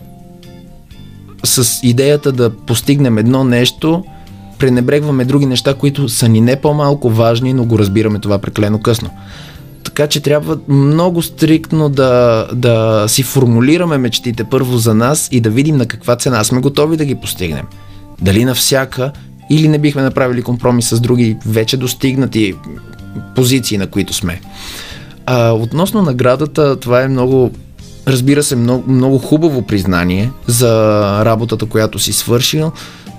с 1.44 1.80
идеята 1.84 2.32
да 2.32 2.50
постигнем 2.50 3.18
едно 3.18 3.44
нещо, 3.44 4.04
пренебрегваме 4.60 5.26
други 5.26 5.46
неща, 5.46 5.74
които 5.74 6.10
са 6.10 6.30
ни 6.30 6.42
не 6.42 6.56
по-малко 6.56 7.10
важни, 7.10 7.54
но 7.54 7.66
го 7.66 7.80
разбираме 7.80 8.20
това 8.20 8.38
преклено 8.38 8.80
късно. 8.80 9.10
Така 9.84 10.08
че 10.08 10.20
трябва 10.20 10.58
много 10.68 11.22
стриктно 11.22 11.90
да, 11.90 12.48
да 12.54 13.06
си 13.08 13.24
формулираме 13.24 13.98
мечтите 13.98 14.44
първо 14.44 14.78
за 14.78 14.94
нас 14.94 15.30
и 15.32 15.42
да 15.42 15.50
видим 15.50 15.78
на 15.78 15.86
каква 15.86 16.16
цена 16.16 16.44
сме 16.44 16.60
готови 16.60 16.98
да 16.98 17.06
ги 17.06 17.16
постигнем. 17.16 17.66
Дали 18.22 18.46
на 18.46 18.56
всяка 18.56 19.12
или 19.50 19.68
не 19.68 19.80
бихме 19.80 20.02
направили 20.02 20.42
компромис 20.42 20.90
с 20.90 21.00
други 21.00 21.38
вече 21.46 21.78
достигнати 21.78 22.54
позиции, 23.36 23.78
на 23.78 23.88
които 23.88 24.14
сме. 24.14 24.42
А, 25.26 25.52
относно 25.52 26.02
наградата, 26.02 26.80
това 26.80 27.02
е 27.02 27.08
много, 27.08 27.52
разбира 28.08 28.44
се, 28.44 28.56
много, 28.56 28.92
много 28.92 29.18
хубаво 29.18 29.62
признание 29.62 30.32
за 30.48 30.72
работата, 31.26 31.66
която 31.66 32.00
си 32.00 32.14
свършил, 32.14 32.72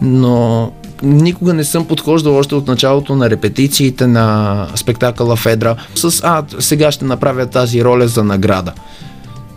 но 0.03 0.73
никога 1.03 1.55
не 1.55 1.65
съм 1.65 1.87
подхождал 1.87 2.37
още 2.37 2.55
от 2.55 2.69
началото 2.69 3.17
на 3.17 3.31
репетициите 3.31 4.07
на 4.07 4.67
спектакъла 4.75 5.37
Федра 5.37 5.77
с 5.95 6.21
а, 6.25 6.45
сега 6.59 6.93
ще 6.93 7.05
направя 7.05 7.47
тази 7.47 7.85
роля 7.85 8.09
за 8.09 8.25
награда 8.25 8.73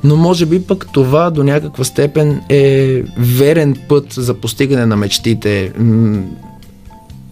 но 0.04 0.16
може 0.16 0.46
би 0.46 0.62
пък 0.62 0.88
това 0.92 1.30
до 1.30 1.44
някаква 1.44 1.84
степен 1.84 2.42
е 2.50 3.04
верен 3.18 3.76
път 3.88 4.14
за 4.14 4.34
постигане 4.34 4.86
на 4.86 4.96
мечтите. 4.96 5.72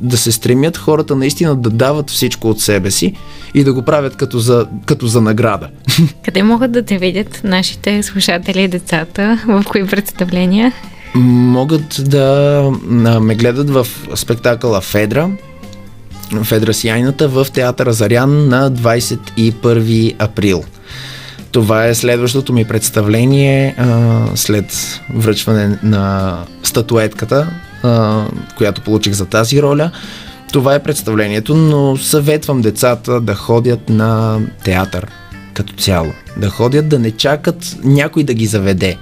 Да 0.01 0.17
се 0.17 0.31
стремят 0.31 0.77
хората 0.77 1.15
наистина 1.15 1.55
да 1.55 1.69
дават 1.69 2.09
всичко 2.09 2.49
от 2.49 2.61
себе 2.61 2.91
си 2.91 3.13
и 3.53 3.63
да 3.63 3.73
го 3.73 3.81
правят 3.81 4.15
като 4.15 4.39
за, 4.39 4.67
като 4.85 5.07
за 5.07 5.21
награда. 5.21 5.69
Къде 6.25 6.43
могат 6.43 6.71
да 6.71 6.85
те 6.85 6.97
видят 6.97 7.41
нашите 7.43 8.03
слушатели 8.03 8.61
и 8.61 8.67
децата? 8.67 9.43
В 9.47 9.63
кои 9.69 9.87
представления? 9.87 10.73
Могат 11.15 12.01
да 12.09 12.63
ме 13.21 13.35
гледат 13.35 13.69
в 13.69 13.87
спектакъла 14.15 14.81
Федра, 14.81 15.29
Федра 16.43 16.73
Сияйната 16.73 17.27
в 17.27 17.47
театъра 17.53 17.93
Зарян 17.93 18.47
на 18.47 18.71
21 18.71 20.15
април. 20.19 20.63
Това 21.51 21.85
е 21.85 21.95
следващото 21.95 22.53
ми 22.53 22.65
представление 22.65 23.75
а, 23.77 24.21
след 24.35 24.99
връчване 25.15 25.79
на 25.83 26.37
статуетката, 26.63 27.47
а, 27.83 28.23
която 28.57 28.81
получих 28.81 29.13
за 29.13 29.25
тази 29.25 29.61
роля. 29.61 29.91
Това 30.53 30.75
е 30.75 30.83
представлението, 30.83 31.55
но 31.55 31.97
съветвам 31.97 32.61
децата 32.61 33.21
да 33.21 33.35
ходят 33.35 33.89
на 33.89 34.39
театър 34.63 35.07
като 35.53 35.73
цяло. 35.73 36.11
Да 36.37 36.49
ходят, 36.49 36.89
да 36.89 36.99
не 36.99 37.11
чакат 37.11 37.77
някой 37.83 38.23
да 38.23 38.33
ги 38.33 38.45
заведе. 38.45 38.97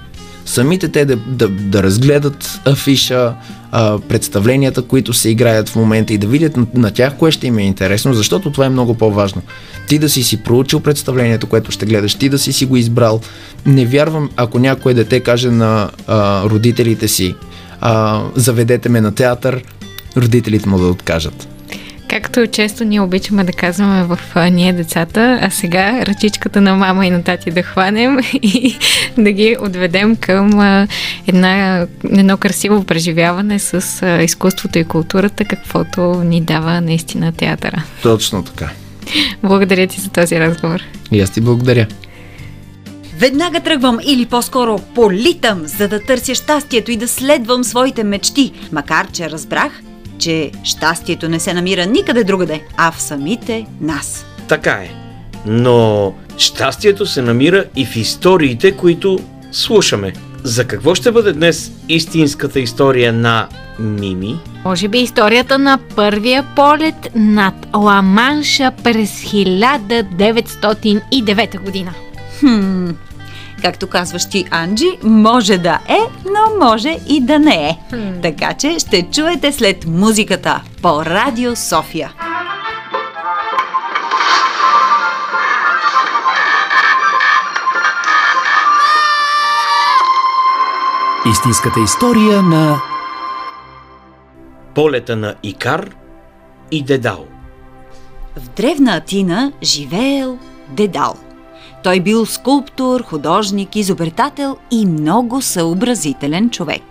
Самите 0.48 0.88
те 0.88 1.04
да, 1.04 1.16
да, 1.16 1.48
да 1.48 1.82
разгледат 1.82 2.60
афиша, 2.64 3.34
а, 3.72 3.98
представленията, 3.98 4.82
които 4.82 5.12
се 5.12 5.30
играят 5.30 5.68
в 5.68 5.76
момента 5.76 6.12
и 6.12 6.18
да 6.18 6.26
видят 6.26 6.56
на, 6.56 6.66
на 6.74 6.90
тях 6.90 7.16
кое 7.16 7.30
ще 7.30 7.46
им 7.46 7.58
е 7.58 7.62
интересно, 7.62 8.14
защото 8.14 8.52
това 8.52 8.66
е 8.66 8.68
много 8.68 8.94
по-важно. 8.94 9.42
Ти 9.88 9.98
да 9.98 10.08
си 10.08 10.22
си 10.22 10.42
проучил 10.42 10.80
представлението, 10.80 11.46
което 11.46 11.70
ще 11.70 11.86
гледаш, 11.86 12.14
ти 12.14 12.28
да 12.28 12.38
си 12.38 12.52
си 12.52 12.66
го 12.66 12.76
избрал. 12.76 13.20
Не 13.66 13.86
вярвам, 13.86 14.30
ако 14.36 14.58
някое 14.58 14.94
дете 14.94 15.20
каже 15.20 15.50
на 15.50 15.90
а, 16.06 16.44
родителите 16.44 17.08
си, 17.08 17.34
а, 17.80 18.22
заведете 18.34 18.88
ме 18.88 19.00
на 19.00 19.14
театър, 19.14 19.62
родителите 20.16 20.68
му 20.68 20.78
да 20.78 20.84
откажат. 20.86 21.57
Както 22.08 22.46
често 22.46 22.84
ние 22.84 23.00
обичаме 23.00 23.44
да 23.44 23.52
казваме 23.52 24.04
в 24.04 24.18
а, 24.34 24.50
Ние 24.50 24.72
децата, 24.72 25.38
а 25.42 25.50
сега 25.50 26.06
ръчичката 26.06 26.60
на 26.60 26.74
мама 26.76 27.06
и 27.06 27.10
на 27.10 27.22
тати 27.22 27.50
да 27.50 27.62
хванем 27.62 28.18
и 28.42 28.76
да 29.18 29.32
ги 29.32 29.56
отведем 29.60 30.16
към 30.16 30.60
а, 30.60 30.88
една, 31.26 31.86
едно 32.04 32.36
красиво 32.36 32.84
преживяване 32.84 33.58
с 33.58 34.02
а, 34.02 34.22
изкуството 34.22 34.78
и 34.78 34.84
културата, 34.84 35.44
каквото 35.44 36.00
ни 36.24 36.40
дава 36.40 36.80
наистина 36.80 37.32
театъра. 37.32 37.82
Точно 38.02 38.44
така. 38.44 38.70
Благодаря 39.42 39.86
ти 39.86 40.00
за 40.00 40.10
този 40.10 40.40
разговор. 40.40 40.80
И 41.12 41.20
аз 41.20 41.30
ти 41.30 41.40
благодаря. 41.40 41.86
Веднага 43.18 43.60
тръгвам 43.60 43.98
или 44.06 44.26
по-скоро 44.26 44.78
политам, 44.94 45.62
за 45.64 45.88
да 45.88 46.00
търся 46.00 46.34
щастието 46.34 46.90
и 46.90 46.96
да 46.96 47.08
следвам 47.08 47.64
своите 47.64 48.04
мечти, 48.04 48.52
макар 48.72 49.06
че 49.12 49.30
разбрах, 49.30 49.72
че 50.18 50.50
щастието 50.64 51.28
не 51.28 51.40
се 51.40 51.54
намира 51.54 51.86
никъде 51.86 52.24
другаде, 52.24 52.62
а 52.76 52.92
в 52.92 53.00
самите 53.00 53.66
нас. 53.80 54.26
Така 54.48 54.72
е. 54.72 54.90
Но 55.46 56.14
щастието 56.38 57.06
се 57.06 57.22
намира 57.22 57.64
и 57.76 57.86
в 57.86 57.96
историите, 57.96 58.72
които 58.72 59.18
слушаме. 59.52 60.12
За 60.44 60.64
какво 60.64 60.94
ще 60.94 61.12
бъде 61.12 61.32
днес 61.32 61.72
истинската 61.88 62.60
история 62.60 63.12
на 63.12 63.48
Мими? 63.78 64.38
Може 64.64 64.88
би 64.88 64.98
историята 64.98 65.58
на 65.58 65.78
първия 65.96 66.46
полет 66.56 67.10
над 67.14 67.54
Ла-Манша 67.72 68.72
през 68.82 69.22
1909 69.22 71.60
година. 71.60 71.94
Хм, 72.40 72.90
както 73.62 73.86
казваш 73.86 74.28
ти, 74.28 74.44
Анджи, 74.50 74.98
може 75.02 75.58
да 75.58 75.78
е, 75.88 75.98
но 76.24 76.66
може 76.66 76.96
и 77.08 77.20
да 77.20 77.38
не 77.38 77.68
е. 77.68 77.78
Така 78.22 78.54
че 78.54 78.78
ще 78.78 79.02
чуете 79.02 79.52
след 79.52 79.86
музиката 79.86 80.62
по 80.82 81.04
Радио 81.04 81.56
София. 81.56 82.12
Истинската 91.30 91.80
история 91.80 92.42
на 92.42 92.80
Полета 94.74 95.16
на 95.16 95.34
Икар 95.42 95.90
и 96.70 96.82
Дедал. 96.82 97.26
В 98.36 98.48
древна 98.56 98.96
Атина 98.96 99.52
живеел 99.62 100.38
Дедал. 100.68 101.16
Той 101.88 102.00
бил 102.00 102.26
скулптор, 102.26 103.02
художник, 103.02 103.76
изобретател 103.76 104.56
и 104.70 104.86
много 104.86 105.42
съобразителен 105.42 106.50
човек. 106.50 106.82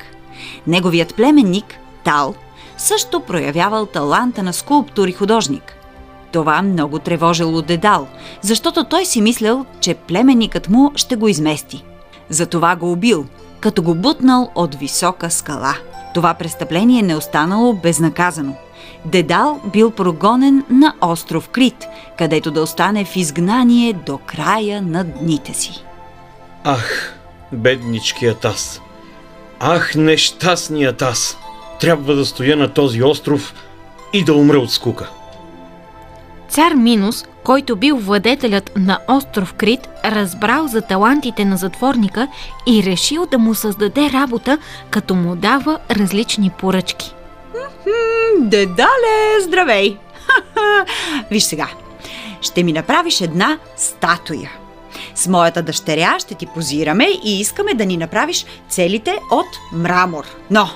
Неговият 0.67 1.15
племенник, 1.15 1.65
Тал, 2.03 2.35
също 2.77 3.19
проявявал 3.19 3.85
таланта 3.85 4.43
на 4.43 4.53
скулптор 4.53 5.07
и 5.07 5.11
художник. 5.11 5.77
Това 6.31 6.61
много 6.61 6.99
тревожило 6.99 7.61
Дедал, 7.61 8.07
защото 8.41 8.83
той 8.83 9.05
си 9.05 9.21
мислял, 9.21 9.65
че 9.79 9.93
племенникът 9.93 10.69
му 10.69 10.91
ще 10.95 11.15
го 11.15 11.27
измести. 11.27 11.83
Затова 12.29 12.75
го 12.75 12.91
убил, 12.91 13.25
като 13.59 13.81
го 13.81 13.95
бутнал 13.95 14.51
от 14.55 14.75
висока 14.75 15.29
скала. 15.29 15.73
Това 16.13 16.33
престъпление 16.33 17.01
не 17.01 17.15
останало 17.15 17.73
безнаказано. 17.73 18.55
Дедал 19.11 19.61
бил 19.73 19.91
прогонен 19.91 20.63
на 20.69 20.93
остров 21.01 21.49
Крит, 21.49 21.87
където 22.17 22.51
да 22.51 22.61
остане 22.61 23.05
в 23.05 23.15
изгнание 23.15 23.93
до 23.93 24.17
края 24.17 24.81
на 24.81 25.03
дните 25.03 25.53
си. 25.53 25.83
Ах, 26.63 27.15
бедничкият 27.51 28.45
аз. 28.45 28.81
Ах, 29.59 29.95
нещастният 29.95 31.01
аз. 31.01 31.37
Трябва 31.79 32.15
да 32.15 32.25
стоя 32.25 32.57
на 32.57 32.73
този 32.73 33.03
остров 33.03 33.53
и 34.13 34.23
да 34.23 34.33
умра 34.33 34.57
от 34.57 34.71
скука. 34.71 35.09
Цар 36.49 36.73
Минус, 36.73 37.25
който 37.43 37.75
бил 37.75 37.97
владетелят 37.97 38.71
на 38.75 38.99
остров 39.07 39.53
Крит, 39.53 39.87
разбрал 40.05 40.67
за 40.67 40.81
талантите 40.81 41.45
на 41.45 41.57
затворника 41.57 42.27
и 42.67 42.83
решил 42.83 43.25
да 43.25 43.39
му 43.39 43.55
създаде 43.55 44.09
работа, 44.13 44.57
като 44.89 45.15
му 45.15 45.35
дава 45.35 45.79
различни 45.91 46.49
поръчки. 46.49 47.13
Дедале, 48.39 49.41
здравей! 49.41 49.97
Виж 51.31 51.43
сега, 51.43 51.67
ще 52.41 52.63
ми 52.63 52.73
направиш 52.73 53.21
една 53.21 53.59
статуя. 53.75 54.51
С 55.15 55.27
моята 55.27 55.61
дъщеря 55.61 56.19
ще 56.19 56.35
ти 56.35 56.45
позираме 56.45 57.07
и 57.23 57.39
искаме 57.39 57.73
да 57.73 57.85
ни 57.85 57.97
направиш 57.97 58.45
целите 58.69 59.19
от 59.31 59.47
мрамор. 59.73 60.25
Но, 60.51 60.69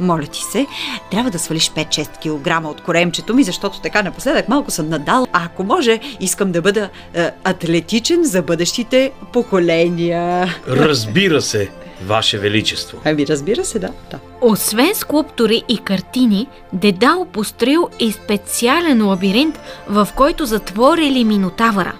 моля 0.00 0.26
ти 0.26 0.40
се, 0.42 0.66
трябва 1.10 1.30
да 1.30 1.38
свалиш 1.38 1.70
5-6 1.70 2.62
кг 2.62 2.68
от 2.68 2.80
коремчето 2.80 3.34
ми, 3.34 3.44
защото 3.44 3.80
така 3.80 4.02
напоследък 4.02 4.48
малко 4.48 4.70
съм 4.70 4.88
надал. 4.88 5.26
А 5.32 5.44
ако 5.44 5.64
може, 5.64 6.00
искам 6.20 6.52
да 6.52 6.62
бъда 6.62 6.88
е, 7.14 7.30
атлетичен 7.44 8.24
за 8.24 8.42
бъдещите 8.42 9.12
поколения. 9.32 10.56
Разбира 10.68 11.42
се, 11.42 11.70
Ваше 12.06 12.38
Величество. 12.38 12.98
Ами, 13.04 13.26
разбира 13.26 13.64
се, 13.64 13.78
да. 13.78 13.88
да. 14.10 14.18
Освен 14.40 14.94
скулптури 14.94 15.62
и 15.68 15.78
картини, 15.78 16.46
Дедал 16.72 17.24
построил 17.24 17.88
и 18.00 18.12
специален 18.12 19.06
лабиринт, 19.06 19.60
в 19.88 20.08
който 20.16 20.46
затворили 20.46 21.24
Минотавъра. 21.24 21.92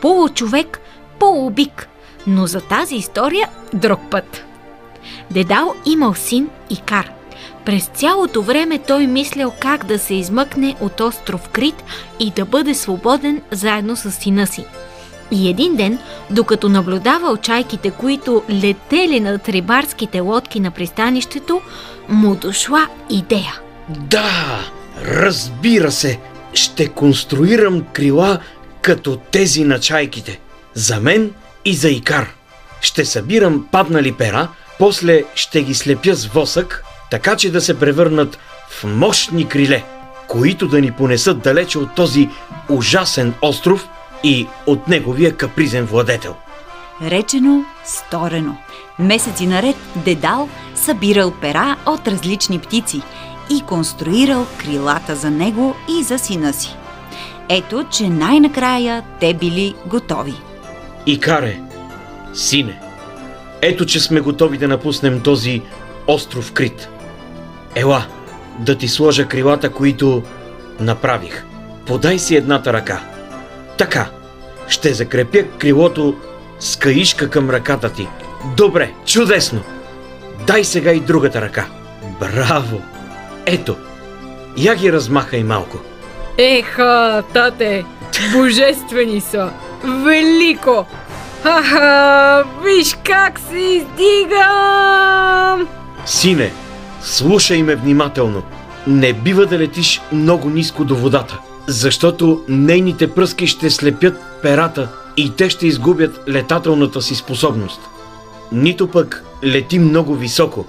Получовек, 0.00 0.80
полубик, 1.18 1.88
но 2.26 2.46
за 2.46 2.60
тази 2.60 2.96
история 2.96 3.48
друг 3.74 4.00
път. 4.10 4.44
Дедал 5.30 5.74
имал 5.86 6.14
син 6.14 6.48
Икар. 6.70 7.10
През 7.64 7.90
цялото 7.94 8.42
време 8.42 8.78
той 8.78 9.06
мислял 9.06 9.52
как 9.60 9.86
да 9.86 9.98
се 9.98 10.14
измъкне 10.14 10.76
от 10.80 11.00
остров 11.00 11.48
Крит 11.48 11.84
и 12.20 12.30
да 12.30 12.44
бъде 12.44 12.74
свободен 12.74 13.42
заедно 13.50 13.96
с 13.96 14.10
сина 14.10 14.46
си. 14.46 14.64
И 15.34 15.48
един 15.48 15.76
ден, 15.76 15.98
докато 16.30 16.68
наблюдавал 16.68 17.36
чайките, 17.36 17.90
които 17.90 18.42
летели 18.50 19.20
над 19.20 19.48
рибарските 19.48 20.20
лодки 20.20 20.60
на 20.60 20.70
пристанището, 20.70 21.60
му 22.08 22.34
дошла 22.34 22.88
идея. 23.10 23.60
Да, 23.88 24.60
разбира 25.04 25.92
се. 25.92 26.20
Ще 26.54 26.88
конструирам 26.88 27.84
крила 27.92 28.38
като 28.82 29.16
тези 29.16 29.64
на 29.64 29.80
чайките. 29.80 30.40
За 30.74 31.00
мен 31.00 31.30
и 31.64 31.74
за 31.74 31.88
Икар. 31.88 32.34
Ще 32.80 33.04
събирам 33.04 33.66
паднали 33.72 34.12
пера, 34.12 34.48
после 34.78 35.24
ще 35.34 35.62
ги 35.62 35.74
слепя 35.74 36.14
с 36.14 36.26
восък, 36.26 36.84
така 37.10 37.36
че 37.36 37.52
да 37.52 37.60
се 37.60 37.78
превърнат 37.78 38.38
в 38.68 38.84
мощни 38.84 39.48
криле, 39.48 39.84
които 40.28 40.68
да 40.68 40.80
ни 40.80 40.90
понесат 40.90 41.40
далече 41.40 41.78
от 41.78 41.94
този 41.94 42.28
ужасен 42.68 43.34
остров 43.42 43.88
и 44.22 44.46
от 44.66 44.88
неговия 44.88 45.36
капризен 45.36 45.84
владетел. 45.84 46.34
Речено, 47.02 47.64
сторено. 47.84 48.56
Месеци 48.98 49.46
наред 49.46 49.76
Дедал 49.96 50.48
събирал 50.74 51.32
пера 51.40 51.76
от 51.86 52.08
различни 52.08 52.58
птици 52.58 53.02
и 53.50 53.60
конструирал 53.60 54.46
крилата 54.58 55.16
за 55.16 55.30
него 55.30 55.74
и 55.88 56.02
за 56.02 56.18
сина 56.18 56.52
си. 56.52 56.76
Ето, 57.48 57.84
че 57.90 58.08
най-накрая 58.08 59.02
те 59.20 59.34
били 59.34 59.74
готови. 59.86 60.34
Икаре, 61.06 61.60
сине, 62.34 62.80
ето 63.60 63.86
че 63.86 64.00
сме 64.00 64.20
готови 64.20 64.58
да 64.58 64.68
напуснем 64.68 65.20
този 65.20 65.62
остров 66.06 66.52
Крит. 66.52 66.88
Ела, 67.74 68.06
да 68.58 68.78
ти 68.78 68.88
сложа 68.88 69.28
крилата, 69.28 69.70
които 69.70 70.22
направих. 70.80 71.44
Подай 71.86 72.18
си 72.18 72.36
едната 72.36 72.72
ръка. 72.72 73.13
Така, 73.78 74.06
ще 74.68 74.94
закрепя 74.94 75.42
крилото 75.58 76.14
с 76.58 76.76
каишка 76.76 77.30
към 77.30 77.50
ръката 77.50 77.92
ти. 77.92 78.08
Добре, 78.56 78.92
чудесно. 79.06 79.60
Дай 80.46 80.64
сега 80.64 80.92
и 80.92 81.00
другата 81.00 81.40
ръка. 81.40 81.66
Браво! 82.20 82.82
Ето, 83.46 83.76
я 84.56 84.74
ги 84.74 84.92
размахай 84.92 85.44
малко. 85.44 85.78
Еха, 86.38 87.22
тате, 87.32 87.84
божествени 88.32 89.20
са! 89.20 89.50
Велико! 89.84 90.86
Ха-ха, 91.42 92.44
виж 92.64 92.96
как 93.04 93.38
се 93.38 93.58
издигам! 93.58 95.68
Сине, 96.06 96.52
слушай 97.02 97.62
ме 97.62 97.74
внимателно. 97.74 98.42
Не 98.86 99.12
бива 99.12 99.46
да 99.46 99.58
летиш 99.58 100.00
много 100.12 100.50
ниско 100.50 100.84
до 100.84 100.96
водата, 100.96 101.38
защото 101.66 102.42
нейните 102.48 103.10
пръски 103.10 103.46
ще 103.46 103.70
слепят 103.70 104.14
перата 104.42 104.88
и 105.16 105.30
те 105.30 105.50
ще 105.50 105.66
изгубят 105.66 106.20
летателната 106.28 107.02
си 107.02 107.14
способност. 107.14 107.80
Нито 108.52 108.88
пък 108.88 109.24
лети 109.44 109.78
много 109.78 110.14
високо, 110.14 110.64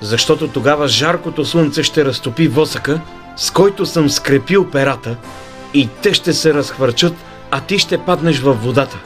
защото 0.00 0.48
тогава 0.48 0.88
жаркото 0.88 1.44
слънце 1.44 1.82
ще 1.82 2.04
разтопи 2.04 2.48
восъка, 2.48 3.00
с 3.36 3.50
който 3.50 3.86
съм 3.86 4.10
скрепил 4.10 4.70
перата 4.70 5.16
и 5.74 5.88
те 6.02 6.14
ще 6.14 6.32
се 6.32 6.54
разхвърчат, 6.54 7.14
а 7.50 7.60
ти 7.60 7.78
ще 7.78 7.98
паднеш 7.98 8.38
във 8.38 8.64
водата. 8.64 8.98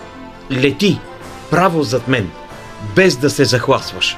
Лети 0.52 1.00
право 1.50 1.82
зад 1.82 2.08
мен, 2.08 2.30
без 2.96 3.16
да 3.16 3.30
се 3.30 3.44
захласваш. 3.44 4.16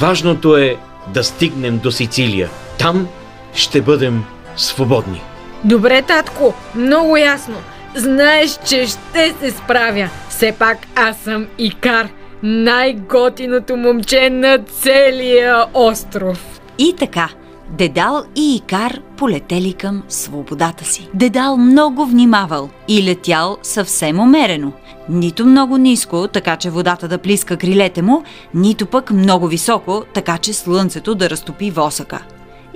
Важното 0.00 0.56
е 0.56 0.76
да 1.08 1.24
стигнем 1.24 1.78
до 1.78 1.92
Сицилия. 1.92 2.50
Там 2.78 3.08
ще 3.54 3.82
бъдем 3.82 4.24
свободни. 4.56 5.22
Добре, 5.64 6.02
татко, 6.02 6.54
много 6.74 7.16
ясно. 7.16 7.56
Знаеш, 7.96 8.58
че 8.64 8.86
ще 8.86 9.34
се 9.40 9.50
справя. 9.50 10.08
Все 10.28 10.52
пак 10.58 10.78
аз 10.96 11.16
съм 11.16 11.46
Икар, 11.58 12.08
най-готиното 12.42 13.76
момче 13.76 14.30
на 14.30 14.58
целия 14.58 15.64
остров. 15.74 16.60
И 16.78 16.94
така, 16.98 17.28
Дедал 17.70 18.24
и 18.36 18.56
Икар 18.56 19.00
полетели 19.16 19.72
към 19.72 20.02
свободата 20.08 20.84
си. 20.84 21.08
Дедал 21.14 21.56
много 21.56 22.06
внимавал 22.06 22.70
и 22.88 23.04
летял 23.04 23.56
съвсем 23.62 24.20
умерено. 24.20 24.72
Нито 25.08 25.46
много 25.46 25.76
ниско, 25.76 26.28
така 26.28 26.56
че 26.56 26.70
водата 26.70 27.08
да 27.08 27.18
плиска 27.18 27.56
крилете 27.56 28.02
му, 28.02 28.22
нито 28.54 28.86
пък 28.86 29.10
много 29.10 29.46
високо, 29.46 30.04
така 30.14 30.38
че 30.38 30.52
слънцето 30.52 31.14
да 31.14 31.30
разтопи 31.30 31.70
восъка. 31.70 32.22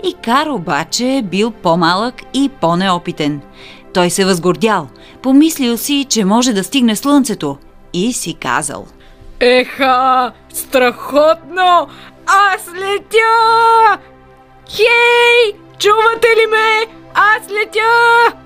Икар 0.05 0.47
обаче 0.47 1.23
бил 1.25 1.51
по-малък 1.51 2.15
и 2.35 2.51
по-неопитен. 2.61 3.41
Той 3.95 4.11
се 4.11 4.25
възгордял, 4.25 4.89
помислил 5.23 5.77
си, 5.77 6.07
че 6.09 6.25
може 6.25 6.53
да 6.53 6.65
стигне 6.65 6.97
слънцето 6.97 7.59
и 7.93 8.13
си 8.13 8.35
казал– 8.35 8.87
Еха, 9.41 10.33
страхотно! 10.53 11.89
Аз 12.27 12.69
летя! 12.75 13.99
Хей, 14.71 15.61
чувате 15.79 16.29
ли 16.29 16.47
ме? 16.51 16.95
Аз 17.15 17.51
летя! 17.51 18.37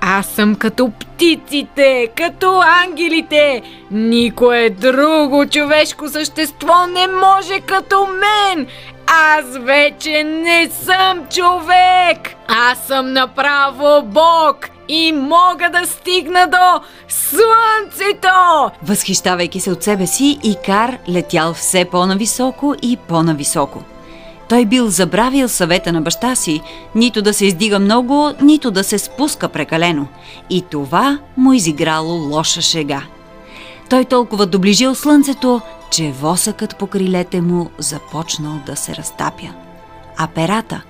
Аз 0.00 0.26
съм 0.26 0.54
като 0.54 0.90
птиците, 0.90 2.08
като 2.16 2.60
ангелите. 2.84 3.62
Никое 3.90 4.70
друго 4.70 5.46
човешко 5.46 6.08
същество 6.08 6.86
не 6.86 7.06
може 7.06 7.60
като 7.60 8.06
мен. 8.06 8.66
Аз 9.14 9.44
вече 9.58 10.24
не 10.24 10.70
съм 10.72 11.26
човек. 11.30 12.36
Аз 12.48 12.78
съм 12.78 13.12
направо 13.12 14.02
Бог 14.02 14.68
и 14.88 15.12
мога 15.12 15.70
да 15.72 15.86
стигна 15.86 16.46
до 16.46 16.80
слънцето! 17.08 18.70
Възхищавайки 18.82 19.60
се 19.60 19.70
от 19.70 19.82
себе 19.82 20.06
си, 20.06 20.38
Икар 20.42 20.98
летял 21.08 21.54
все 21.54 21.84
по-нависоко 21.84 22.74
и 22.82 22.96
по-нависоко. 23.08 23.82
Той 24.48 24.64
бил 24.64 24.88
забравил 24.88 25.48
съвета 25.48 25.92
на 25.92 26.00
баща 26.00 26.34
си, 26.34 26.60
нито 26.94 27.22
да 27.22 27.34
се 27.34 27.46
издига 27.46 27.78
много, 27.78 28.30
нито 28.42 28.70
да 28.70 28.84
се 28.84 28.98
спуска 28.98 29.48
прекалено. 29.48 30.06
И 30.50 30.62
това 30.70 31.18
му 31.36 31.52
изиграло 31.52 32.12
лоша 32.12 32.60
шега. 32.60 33.02
Той 33.90 34.04
толкова 34.04 34.46
доближил 34.46 34.94
слънцето, 34.94 35.60
че 35.92 36.12
восъкът 36.12 36.76
по 36.76 36.86
крилете 36.86 37.40
му 37.40 37.70
започнал 37.78 38.60
да 38.66 38.76
се 38.76 38.96
разтапя, 38.96 39.54
а 40.16 40.26
перата 40.26 40.82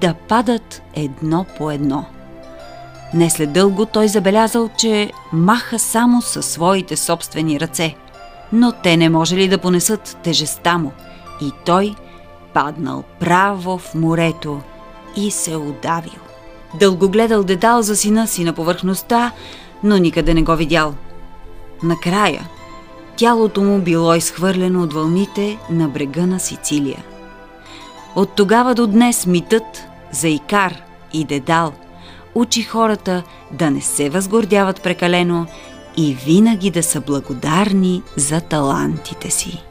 да 0.00 0.14
падат 0.14 0.82
едно 0.94 1.46
по 1.58 1.70
едно. 1.70 2.04
Не 3.14 3.30
след 3.30 3.52
дълго 3.52 3.86
той 3.86 4.08
забелязал, 4.08 4.70
че 4.78 5.12
маха 5.32 5.78
само 5.78 6.22
със 6.22 6.46
своите 6.46 6.96
собствени 6.96 7.60
ръце, 7.60 7.94
но 8.52 8.72
те 8.72 8.96
не 8.96 9.08
можели 9.08 9.48
да 9.48 9.58
понесат 9.58 10.18
тежеста 10.22 10.78
му 10.78 10.92
и 11.42 11.52
той 11.64 11.94
паднал 12.54 13.04
право 13.20 13.78
в 13.78 13.94
морето 13.94 14.60
и 15.16 15.30
се 15.30 15.56
удавил. 15.56 16.20
Дълго 16.74 17.08
гледал 17.08 17.44
дедал 17.44 17.82
за 17.82 17.96
сина 17.96 18.26
си 18.26 18.44
на 18.44 18.52
повърхността, 18.52 19.32
но 19.82 19.98
никъде 19.98 20.34
не 20.34 20.42
го 20.42 20.56
видял. 20.56 20.94
Накрая, 21.82 22.48
тялото 23.16 23.60
му 23.60 23.78
било 23.78 24.14
изхвърлено 24.14 24.82
от 24.82 24.92
вълните 24.92 25.58
на 25.70 25.88
брега 25.88 26.26
на 26.26 26.40
Сицилия. 26.40 27.04
От 28.14 28.30
тогава 28.36 28.74
до 28.74 28.86
днес 28.86 29.26
митът 29.26 29.84
за 30.12 30.28
Икар 30.28 30.82
и 31.12 31.24
Дедал 31.24 31.72
учи 32.34 32.62
хората 32.62 33.22
да 33.52 33.70
не 33.70 33.80
се 33.80 34.10
възгордяват 34.10 34.82
прекалено 34.82 35.46
и 35.96 36.14
винаги 36.14 36.70
да 36.70 36.82
са 36.82 37.00
благодарни 37.00 38.02
за 38.16 38.40
талантите 38.40 39.30
си. 39.30 39.62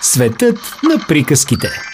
Светът 0.00 0.58
на 0.82 0.98
приказките. 1.08 1.93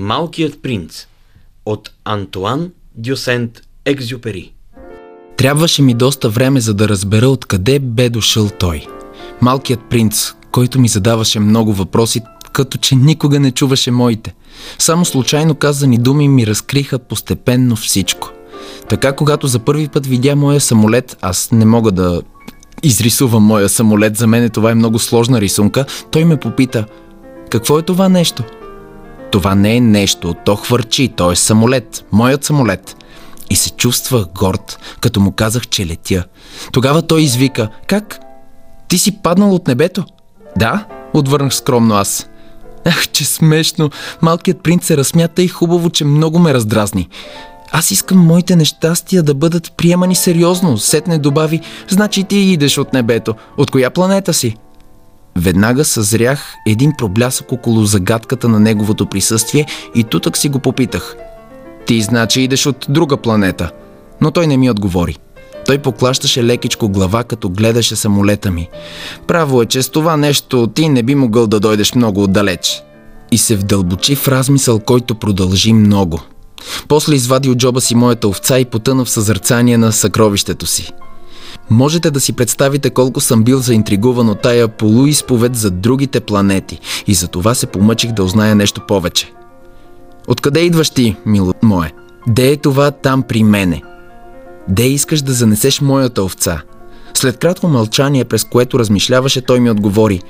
Малкият 0.00 0.62
принц 0.62 1.06
от 1.66 1.90
Антуан 2.04 2.70
Дюсент 2.94 3.60
Екзюпери 3.84 4.52
Трябваше 5.36 5.82
ми 5.82 5.94
доста 5.94 6.28
време, 6.28 6.60
за 6.60 6.74
да 6.74 6.88
разбера 6.88 7.28
откъде 7.28 7.78
бе 7.78 8.10
дошъл 8.10 8.50
той. 8.58 8.86
Малкият 9.40 9.80
принц, 9.90 10.32
който 10.52 10.80
ми 10.80 10.88
задаваше 10.88 11.40
много 11.40 11.72
въпроси, 11.72 12.20
като 12.52 12.78
че 12.78 12.94
никога 12.94 13.40
не 13.40 13.50
чуваше 13.50 13.90
моите. 13.90 14.34
Само 14.78 15.04
случайно 15.04 15.54
казани 15.54 15.98
думи 15.98 16.28
ми 16.28 16.46
разкриха 16.46 16.98
постепенно 16.98 17.76
всичко. 17.76 18.30
Така, 18.88 19.12
когато 19.12 19.46
за 19.46 19.58
първи 19.58 19.88
път 19.88 20.06
видя 20.06 20.36
моя 20.36 20.60
самолет, 20.60 21.16
аз 21.20 21.48
не 21.52 21.64
мога 21.64 21.92
да 21.92 22.22
изрисувам 22.82 23.42
моя 23.42 23.68
самолет, 23.68 24.16
за 24.16 24.26
мен 24.26 24.50
това 24.50 24.70
е 24.70 24.74
много 24.74 24.98
сложна 24.98 25.40
рисунка, 25.40 25.84
той 26.10 26.24
ме 26.24 26.36
попита, 26.36 26.86
какво 27.50 27.78
е 27.78 27.82
това 27.82 28.08
нещо? 28.08 28.44
Това 29.30 29.54
не 29.54 29.76
е 29.76 29.80
нещо, 29.80 30.34
то 30.44 30.56
хвърчи, 30.56 31.08
то 31.08 31.32
е 31.32 31.36
самолет, 31.36 32.04
моят 32.12 32.44
самолет. 32.44 32.96
И 33.50 33.56
се 33.56 33.70
чувства 33.70 34.26
горд, 34.34 34.78
като 35.00 35.20
му 35.20 35.32
казах, 35.32 35.68
че 35.68 35.86
летя. 35.86 36.24
Тогава 36.72 37.02
той 37.02 37.22
извика, 37.22 37.68
как? 37.86 38.20
Ти 38.88 38.98
си 38.98 39.22
паднал 39.22 39.54
от 39.54 39.68
небето? 39.68 40.04
Да, 40.56 40.84
отвърнах 41.14 41.54
скромно 41.54 41.94
аз. 41.94 42.26
Ах, 42.84 43.08
че 43.08 43.24
смешно! 43.24 43.90
Малкият 44.22 44.62
принц 44.62 44.86
се 44.86 44.96
разсмята 44.96 45.42
и 45.42 45.48
хубаво, 45.48 45.90
че 45.90 46.04
много 46.04 46.38
ме 46.38 46.54
раздразни. 46.54 47.08
Аз 47.72 47.90
искам 47.90 48.18
моите 48.18 48.56
нещастия 48.56 49.22
да 49.22 49.34
бъдат 49.34 49.72
приемани 49.76 50.14
сериозно. 50.14 50.78
Сетне 50.78 51.18
добави, 51.18 51.60
значи 51.88 52.24
ти 52.24 52.36
идеш 52.36 52.78
от 52.78 52.92
небето. 52.92 53.34
От 53.56 53.70
коя 53.70 53.90
планета 53.90 54.34
си? 54.34 54.56
Веднага 55.36 55.84
съзрях 55.84 56.54
един 56.66 56.92
проблясък 56.98 57.52
около 57.52 57.84
загадката 57.84 58.48
на 58.48 58.60
неговото 58.60 59.06
присъствие 59.06 59.66
и 59.94 60.04
тутък 60.04 60.36
си 60.36 60.48
го 60.48 60.58
попитах. 60.58 61.16
Ти 61.86 62.00
значи 62.00 62.40
идеш 62.40 62.66
от 62.66 62.86
друга 62.88 63.16
планета. 63.16 63.70
Но 64.20 64.30
той 64.30 64.46
не 64.46 64.56
ми 64.56 64.70
отговори. 64.70 65.16
Той 65.66 65.78
поклащаше 65.78 66.44
лекичко 66.44 66.88
глава, 66.88 67.24
като 67.24 67.48
гледаше 67.48 67.96
самолета 67.96 68.50
ми. 68.50 68.68
Право 69.26 69.62
е, 69.62 69.66
че 69.66 69.82
с 69.82 69.88
това 69.88 70.16
нещо 70.16 70.66
ти 70.66 70.88
не 70.88 71.02
би 71.02 71.14
могъл 71.14 71.46
да 71.46 71.60
дойдеш 71.60 71.94
много 71.94 72.22
отдалеч. 72.22 72.82
И 73.32 73.38
се 73.38 73.56
вдълбочи 73.56 74.16
в 74.16 74.28
размисъл, 74.28 74.78
който 74.78 75.14
продължи 75.14 75.72
много. 75.72 76.20
После 76.88 77.14
извади 77.14 77.50
от 77.50 77.58
джоба 77.58 77.80
си 77.80 77.94
моята 77.94 78.28
овца 78.28 78.58
и 78.58 78.64
потъна 78.64 79.04
в 79.04 79.10
съзърцание 79.10 79.78
на 79.78 79.92
съкровището 79.92 80.66
си. 80.66 80.92
Можете 81.70 82.10
да 82.10 82.20
си 82.20 82.32
представите 82.32 82.90
колко 82.90 83.20
съм 83.20 83.44
бил 83.44 83.58
заинтригуван 83.58 84.28
от 84.28 84.42
тая 84.42 84.68
полуизповед 84.68 85.56
за 85.56 85.70
другите 85.70 86.20
планети 86.20 86.80
и 87.06 87.14
за 87.14 87.28
това 87.28 87.54
се 87.54 87.66
помъчих 87.66 88.12
да 88.12 88.24
узная 88.24 88.54
нещо 88.54 88.86
повече. 88.88 89.32
Откъде 90.28 90.60
идваш 90.60 90.90
ти, 90.90 91.16
мило 91.26 91.52
мое? 91.62 91.92
Де 92.26 92.50
е 92.52 92.56
това 92.56 92.90
там 92.90 93.22
при 93.22 93.42
мене? 93.42 93.82
Де 94.68 94.88
искаш 94.88 95.22
да 95.22 95.32
занесеш 95.32 95.80
моята 95.80 96.22
овца? 96.22 96.62
След 97.14 97.38
кратко 97.38 97.68
мълчание, 97.68 98.24
през 98.24 98.44
което 98.44 98.78
размишляваше, 98.78 99.40
той 99.40 99.60
ми 99.60 99.70
отговори. 99.70 100.20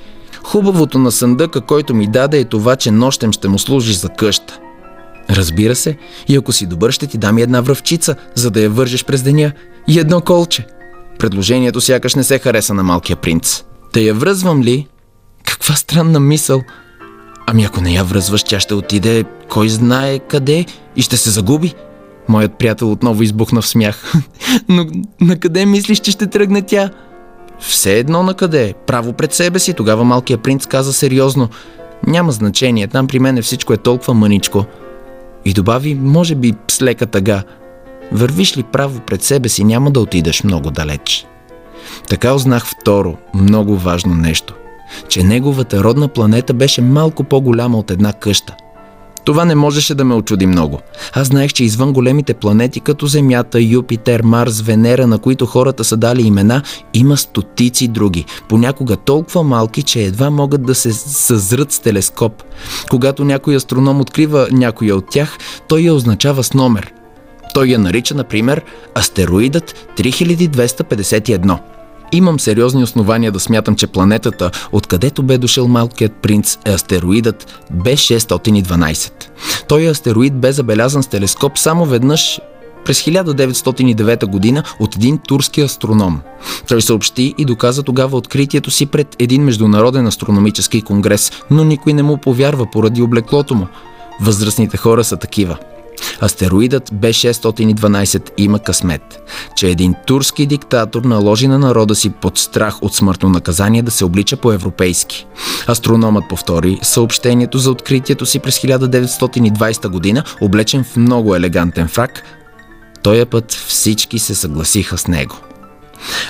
Хубавото 0.43 0.99
на 0.99 1.11
съндъка, 1.11 1.61
който 1.61 1.95
ми 1.95 2.07
даде 2.07 2.39
е 2.39 2.45
това, 2.45 2.75
че 2.75 2.91
нощем 2.91 3.31
ще 3.31 3.47
му 3.47 3.59
служи 3.59 3.93
за 3.93 4.09
къща. 4.09 4.59
Разбира 5.29 5.75
се, 5.75 5.97
и 6.27 6.35
ако 6.35 6.51
си 6.51 6.65
добър, 6.65 6.91
ще 6.91 7.07
ти 7.07 7.17
дам 7.17 7.37
и 7.37 7.41
една 7.41 7.61
връвчица, 7.61 8.15
за 8.35 8.51
да 8.51 8.61
я 8.61 8.69
вържеш 8.69 9.05
през 9.05 9.23
деня, 9.23 9.51
и 9.87 9.99
едно 9.99 10.21
колче. 10.21 10.67
Предложението 11.21 11.81
сякаш 11.81 12.15
не 12.15 12.23
се 12.23 12.39
хареса 12.39 12.73
на 12.73 12.83
малкия 12.83 13.15
принц. 13.15 13.63
Да 13.93 14.01
я 14.01 14.13
връзвам 14.13 14.61
ли? 14.61 14.87
Каква 15.45 15.75
странна 15.75 16.19
мисъл. 16.19 16.61
Ами 17.47 17.63
ако 17.63 17.81
не 17.81 17.93
я 17.93 18.03
връзваш, 18.03 18.43
тя 18.43 18.59
ще 18.59 18.73
отиде 18.73 19.23
кой 19.49 19.69
знае 19.69 20.19
къде 20.19 20.65
и 20.95 21.01
ще 21.01 21.17
се 21.17 21.29
загуби. 21.29 21.73
Моят 22.29 22.57
приятел 22.57 22.91
отново 22.91 23.23
избухна 23.23 23.61
в 23.61 23.67
смях. 23.67 24.13
Но 24.69 24.85
на 25.21 25.39
къде 25.39 25.65
мислиш, 25.65 25.99
че 25.99 26.11
ще 26.11 26.27
тръгне 26.27 26.61
тя? 26.61 26.89
Все 27.59 27.99
едно 27.99 28.23
на 28.23 28.33
къде. 28.33 28.73
Право 28.87 29.13
пред 29.13 29.33
себе 29.33 29.59
си. 29.59 29.73
Тогава 29.73 30.03
малкият 30.03 30.43
принц 30.43 30.65
каза 30.65 30.93
сериозно. 30.93 31.49
Няма 32.07 32.31
значение, 32.31 32.87
там 32.87 33.07
при 33.07 33.19
мене 33.19 33.41
всичко 33.41 33.73
е 33.73 33.77
толкова 33.77 34.13
мъничко. 34.13 34.65
И 35.45 35.53
добави, 35.53 35.95
може 35.95 36.35
би 36.35 36.53
с 36.71 36.81
лека 36.81 37.05
тъга. 37.05 37.43
Вървиш 38.11 38.57
ли 38.57 38.63
право 38.63 38.99
пред 38.99 39.23
себе 39.23 39.49
си, 39.49 39.63
няма 39.63 39.91
да 39.91 39.99
отидеш 39.99 40.43
много 40.43 40.71
далеч. 40.71 41.25
Така 42.09 42.33
узнах 42.33 42.65
второ, 42.65 43.17
много 43.33 43.77
важно 43.77 44.15
нещо. 44.15 44.53
Че 45.09 45.23
неговата 45.23 45.83
родна 45.83 46.07
планета 46.07 46.53
беше 46.53 46.81
малко 46.81 47.23
по-голяма 47.23 47.77
от 47.77 47.91
една 47.91 48.13
къща. 48.13 48.55
Това 49.25 49.45
не 49.45 49.55
можеше 49.55 49.95
да 49.95 50.05
ме 50.05 50.15
очуди 50.15 50.45
много. 50.45 50.79
Аз 51.13 51.27
знаех, 51.27 51.53
че 51.53 51.63
извън 51.63 51.93
големите 51.93 52.33
планети, 52.33 52.79
като 52.79 53.07
Земята, 53.07 53.61
Юпитер, 53.61 54.21
Марс, 54.21 54.61
Венера, 54.61 55.07
на 55.07 55.17
които 55.17 55.45
хората 55.45 55.83
са 55.83 55.97
дали 55.97 56.21
имена, 56.21 56.63
има 56.93 57.17
стотици 57.17 57.87
други, 57.87 58.25
понякога 58.49 58.95
толкова 58.95 59.43
малки, 59.43 59.83
че 59.83 60.03
едва 60.03 60.29
могат 60.29 60.65
да 60.65 60.75
се 60.75 60.93
съзрат 60.93 61.71
с 61.71 61.79
телескоп. 61.79 62.43
Когато 62.89 63.23
някой 63.23 63.55
астроном 63.55 64.01
открива 64.01 64.47
някоя 64.51 64.95
от 64.95 65.09
тях, 65.09 65.37
той 65.67 65.79
я 65.79 65.93
означава 65.93 66.43
с 66.43 66.53
номер. 66.53 66.93
Той 67.53 67.67
я 67.67 67.79
нарича, 67.79 68.15
например, 68.15 68.61
астероидът 68.95 69.87
3251. 69.97 71.59
Имам 72.11 72.39
сериозни 72.39 72.83
основания 72.83 73.31
да 73.31 73.39
смятам, 73.39 73.75
че 73.75 73.87
планетата, 73.87 74.51
откъдето 74.71 75.23
бе 75.23 75.37
дошъл 75.37 75.67
малкият 75.67 76.13
принц, 76.13 76.57
е 76.65 76.71
астероидът 76.71 77.63
B612. 77.75 79.11
Той 79.67 79.87
астероид 79.87 80.33
бе 80.39 80.51
забелязан 80.51 81.03
с 81.03 81.07
телескоп 81.07 81.57
само 81.57 81.85
веднъж 81.85 82.39
през 82.85 83.01
1909 83.01 84.25
година 84.25 84.63
от 84.79 84.95
един 84.95 85.17
турски 85.17 85.61
астроном. 85.61 86.21
Той 86.67 86.81
съобщи 86.81 87.35
и 87.37 87.45
доказа 87.45 87.83
тогава 87.83 88.17
откритието 88.17 88.71
си 88.71 88.85
пред 88.85 89.15
един 89.19 89.43
международен 89.43 90.07
астрономически 90.07 90.81
конгрес, 90.81 91.31
но 91.51 91.63
никой 91.63 91.93
не 91.93 92.03
му 92.03 92.17
повярва 92.17 92.71
поради 92.71 93.01
облеклото 93.01 93.55
му. 93.55 93.67
Възрастните 94.21 94.77
хора 94.77 95.03
са 95.03 95.17
такива. 95.17 95.57
Астероидът 96.21 96.89
B612 96.89 98.29
има 98.37 98.59
късмет, 98.59 99.01
че 99.55 99.69
един 99.69 99.95
турски 100.07 100.45
диктатор 100.45 101.01
наложи 101.01 101.47
на 101.47 101.59
народа 101.59 101.95
си 101.95 102.09
под 102.09 102.37
страх 102.37 102.83
от 102.83 102.95
смъртно 102.95 103.29
наказание 103.29 103.81
да 103.81 103.91
се 103.91 104.05
облича 104.05 104.37
по-европейски. 104.37 105.27
Астрономът 105.67 106.23
повтори 106.29 106.79
съобщението 106.81 107.57
за 107.57 107.71
откритието 107.71 108.25
си 108.25 108.39
през 108.39 108.59
1920 108.59 109.87
година, 109.87 110.23
облечен 110.41 110.83
в 110.83 110.95
много 110.97 111.35
елегантен 111.35 111.87
фрак. 111.87 112.23
Тоя 113.03 113.25
път 113.25 113.51
всички 113.51 114.19
се 114.19 114.35
съгласиха 114.35 114.97
с 114.97 115.07
него. 115.07 115.35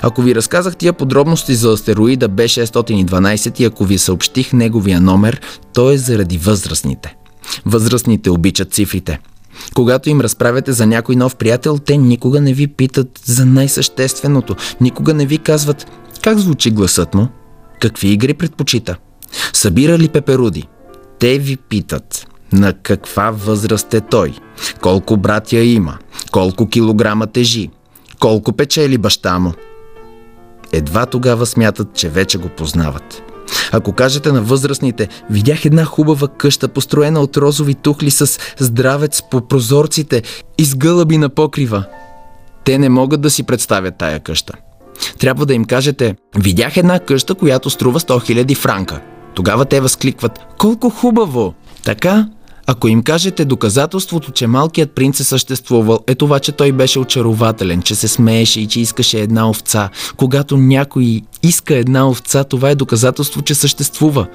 Ако 0.01 0.21
ви 0.21 0.35
разказах 0.35 0.75
тия 0.75 0.93
подробности 0.93 1.55
за 1.55 1.71
астероида 1.71 2.29
B612 2.29 3.61
и 3.61 3.65
ако 3.65 3.85
ви 3.85 3.97
съобщих 3.97 4.53
неговия 4.53 5.01
номер, 5.01 5.41
то 5.73 5.91
е 5.91 5.97
заради 5.97 6.37
възрастните. 6.37 7.15
Възрастните 7.65 8.29
обичат 8.29 8.73
цифрите– 8.73 9.19
когато 9.75 10.09
им 10.09 10.21
разправяте 10.21 10.71
за 10.71 10.87
някой 10.87 11.15
нов 11.15 11.35
приятел, 11.35 11.77
те 11.77 11.97
никога 11.97 12.41
не 12.41 12.53
ви 12.53 12.67
питат 12.67 13.19
за 13.25 13.45
най-същественото. 13.45 14.55
Никога 14.81 15.13
не 15.13 15.25
ви 15.25 15.37
казват 15.37 15.85
как 16.21 16.37
звучи 16.37 16.71
гласът 16.71 17.13
му, 17.13 17.27
какви 17.79 18.07
игри 18.07 18.33
предпочита, 18.33 18.97
събира 19.53 19.97
ли 19.97 20.09
пеперуди. 20.09 20.67
Те 21.19 21.39
ви 21.39 21.57
питат 21.57 22.27
на 22.53 22.73
каква 22.73 23.31
възраст 23.31 23.93
е 23.93 24.01
той, 24.01 24.33
колко 24.81 25.17
братя 25.17 25.59
има, 25.59 25.97
колко 26.31 26.67
килограма 26.67 27.27
тежи, 27.27 27.69
колко 28.19 28.53
печели 28.53 28.97
баща 28.97 29.39
му. 29.39 29.53
Едва 30.71 31.05
тогава 31.05 31.45
смятат, 31.45 31.87
че 31.93 32.09
вече 32.09 32.37
го 32.37 32.49
познават. 32.49 33.30
Ако 33.71 33.93
кажете 33.93 34.31
на 34.31 34.41
възрастните, 34.41 35.07
видях 35.29 35.65
една 35.65 35.85
хубава 35.85 36.27
къща, 36.27 36.67
построена 36.67 37.19
от 37.19 37.37
розови 37.37 37.73
тухли 37.73 38.11
с 38.11 38.39
здравец 38.59 39.21
по 39.31 39.47
прозорците 39.47 40.23
и 40.57 40.65
с 40.65 40.75
гълъби 40.75 41.17
на 41.17 41.29
покрива. 41.29 41.83
Те 42.63 42.77
не 42.77 42.89
могат 42.89 43.21
да 43.21 43.29
си 43.29 43.43
представят 43.43 43.95
тая 43.97 44.19
къща. 44.19 44.53
Трябва 45.19 45.45
да 45.45 45.53
им 45.53 45.65
кажете, 45.65 46.15
видях 46.37 46.77
една 46.77 46.99
къща, 46.99 47.35
която 47.35 47.69
струва 47.69 47.99
100 47.99 48.43
000 48.45 48.55
франка. 48.55 49.01
Тогава 49.33 49.65
те 49.65 49.81
възкликват, 49.81 50.39
колко 50.57 50.89
хубаво! 50.89 51.53
Така, 51.83 52.27
ако 52.67 52.87
им 52.87 53.03
кажете 53.03 53.45
доказателството, 53.45 54.31
че 54.31 54.47
малкият 54.47 54.91
принц 54.91 55.19
е 55.19 55.23
съществувал, 55.23 55.99
е 56.07 56.15
това, 56.15 56.39
че 56.39 56.51
той 56.51 56.71
беше 56.71 56.99
очарователен, 56.99 57.81
че 57.81 57.95
се 57.95 58.07
смееше 58.07 58.61
и 58.61 58.67
че 58.67 58.79
искаше 58.79 59.19
една 59.19 59.49
овца. 59.49 59.89
Когато 60.17 60.57
някой 60.57 61.21
иска 61.43 61.75
една 61.75 62.09
овца, 62.09 62.43
това 62.43 62.69
е 62.69 62.75
доказателство, 62.75 63.41
че 63.41 63.55
съществува. 63.55 64.27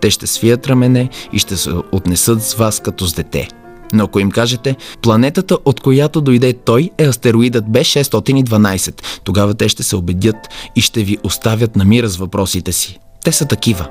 Те 0.00 0.10
ще 0.10 0.26
свият 0.26 0.66
рамене 0.66 1.08
и 1.32 1.38
ще 1.38 1.56
се 1.56 1.70
отнесат 1.92 2.42
с 2.42 2.54
вас 2.54 2.80
като 2.80 3.06
с 3.06 3.14
дете. 3.14 3.48
Но 3.92 4.04
ако 4.04 4.20
им 4.20 4.30
кажете, 4.30 4.76
планетата, 5.02 5.58
от 5.64 5.80
която 5.80 6.20
дойде 6.20 6.52
той, 6.52 6.90
е 6.98 7.04
астероидът 7.04 7.64
B612, 7.64 9.02
тогава 9.24 9.54
те 9.54 9.68
ще 9.68 9.82
се 9.82 9.96
убедят 9.96 10.36
и 10.76 10.80
ще 10.80 11.04
ви 11.04 11.18
оставят 11.24 11.76
на 11.76 11.84
мира 11.84 12.08
с 12.08 12.16
въпросите 12.16 12.72
си. 12.72 12.98
Те 13.24 13.32
са 13.32 13.46
такива. 13.46 13.88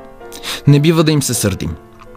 Не 0.68 0.80
бива 0.80 1.04
да 1.04 1.12
им 1.12 1.24
се 1.24 1.34
сърдим. 1.34 1.76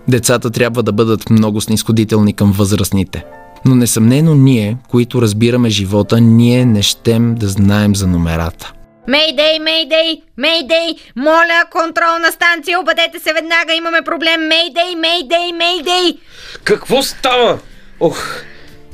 Децата 0.09 0.51
трябва 0.51 0.83
да 0.83 0.93
бъдат 0.93 1.31
много 1.31 1.61
снисходителни 1.61 2.33
към 2.33 2.53
възрастните. 2.53 3.25
Но 3.65 3.75
несъмнено 3.75 4.35
ние, 4.35 4.77
които 4.89 5.23
разбираме 5.23 5.71
живота, 5.71 6.21
ние 6.21 6.65
не 6.65 6.83
щем 6.83 7.35
да 7.35 7.49
знаем 7.49 7.97
за 7.97 8.07
номерата. 8.07 8.73
Мейдей, 9.09 9.59
мейдей, 9.59 10.23
мейдей, 10.37 10.95
моля, 11.17 11.65
контролна 11.71 12.33
станция, 12.33 12.81
обадете 12.81 13.19
се 13.19 13.33
веднага, 13.33 13.75
имаме 13.75 14.03
проблем. 14.03 14.41
Мейдей, 14.49 14.95
мейдей, 14.97 15.53
мейдей. 15.53 16.19
Какво 16.65 17.03
става? 17.03 17.59
Ох, 18.01 18.43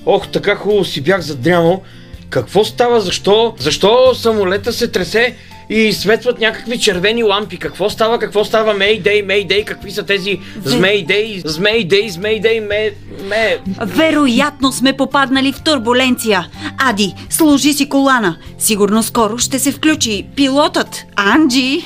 ох, 0.06 0.28
така 0.28 0.54
хубаво 0.56 0.84
си 0.84 1.00
бях 1.02 1.20
задрямал. 1.20 1.82
Какво 2.30 2.64
става? 2.64 3.00
Защо? 3.00 3.54
Защо 3.58 4.14
самолета 4.14 4.72
се 4.72 4.88
тресе 4.88 5.36
и 5.70 5.92
светват 5.92 6.40
някакви 6.40 6.78
червени 6.78 7.22
лампи? 7.22 7.56
Какво 7.56 7.90
става? 7.90 8.18
Какво 8.18 8.44
става? 8.44 8.74
Мейдей, 8.74 9.22
мейдей, 9.22 9.64
какви 9.64 9.90
са 9.90 10.02
тези 10.02 10.40
змейдей, 10.64 11.42
змейдей, 11.44 12.08
змейдей, 12.08 12.60
ме... 12.60 12.90
ме... 13.24 13.58
Вероятно 13.80 14.72
сме 14.72 14.92
попаднали 14.92 15.52
в 15.52 15.62
турбуленция. 15.62 16.48
Ади, 16.78 17.14
сложи 17.30 17.72
си 17.72 17.88
колана. 17.88 18.36
Сигурно 18.58 19.02
скоро 19.02 19.38
ще 19.38 19.58
се 19.58 19.72
включи 19.72 20.26
пилотът. 20.36 21.04
Анджи! 21.16 21.82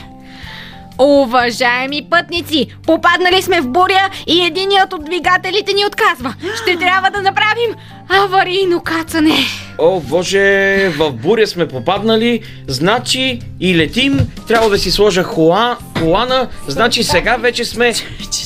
Уважаеми 0.98 2.06
пътници, 2.10 2.66
попаднали 2.86 3.42
сме 3.42 3.60
в 3.60 3.68
буря 3.68 4.10
и 4.26 4.40
единият 4.46 4.92
от 4.92 5.04
двигателите 5.04 5.72
ни 5.72 5.86
отказва. 5.86 6.34
Ще 6.62 6.76
трябва 6.76 7.10
да 7.10 7.22
направим 7.22 7.74
аварийно 8.08 8.80
кацане. 8.80 9.36
О, 9.78 10.00
боже, 10.00 10.88
в 10.88 11.12
буря 11.12 11.46
сме 11.46 11.68
попаднали, 11.68 12.40
значи 12.66 13.40
и 13.60 13.76
летим, 13.76 14.18
трябва 14.48 14.70
да 14.70 14.78
си 14.78 14.90
сложа 14.90 15.22
хуа, 15.22 15.76
колана, 15.98 16.48
значи 16.68 17.04
сега 17.04 17.36
вече 17.36 17.64
сме 17.64 17.92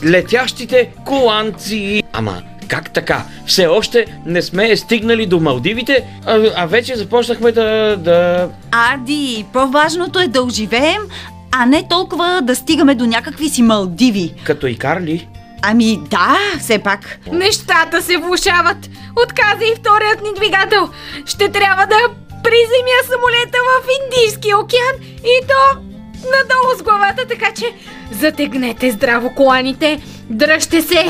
летящите 0.05 0.91
коланци. 1.07 2.03
Ама, 2.13 2.43
как 2.69 2.93
така? 2.93 3.25
Все 3.47 3.67
още 3.67 4.07
не 4.27 4.43
сме 4.43 4.77
стигнали 4.77 5.27
до 5.27 5.41
Малдивите, 5.41 6.05
а, 6.27 6.41
а 6.57 6.67
вече 6.67 6.97
започнахме 6.97 7.53
да, 7.53 7.97
да... 7.97 8.49
Ади, 8.71 9.45
по-важното 9.53 10.21
е 10.21 10.29
да 10.29 10.43
оживеем, 10.43 11.03
а 11.53 11.67
не 11.67 11.89
толкова 11.89 12.41
да 12.43 12.57
стигаме 12.57 12.95
до 12.95 13.07
някакви 13.07 13.49
си 13.49 13.63
Малдиви. 13.63 14.35
Като 14.45 14.67
и 14.67 14.77
Карли. 14.77 15.29
Ами 15.63 15.97
да, 16.11 16.37
все 16.61 16.79
пак. 16.79 17.19
Нещата 17.33 18.03
се 18.03 18.17
влушават. 18.17 18.77
Отказа 19.27 19.65
и 19.65 19.75
вторият 19.77 20.23
ни 20.23 20.29
двигател. 20.37 20.89
Ще 21.27 21.49
трябва 21.49 21.87
да 21.87 21.97
приземя 22.45 23.01
самолета 23.05 23.59
в 23.69 23.89
Индийския 24.03 24.59
океан 24.59 24.95
и 25.25 25.47
то 25.49 25.81
надолу 26.25 26.79
с 26.79 26.83
главата, 26.83 27.27
така 27.29 27.53
че 27.55 27.65
затегнете 28.11 28.91
здраво 28.91 29.35
коланите, 29.35 30.01
дръжте 30.31 30.83
се 30.83 31.07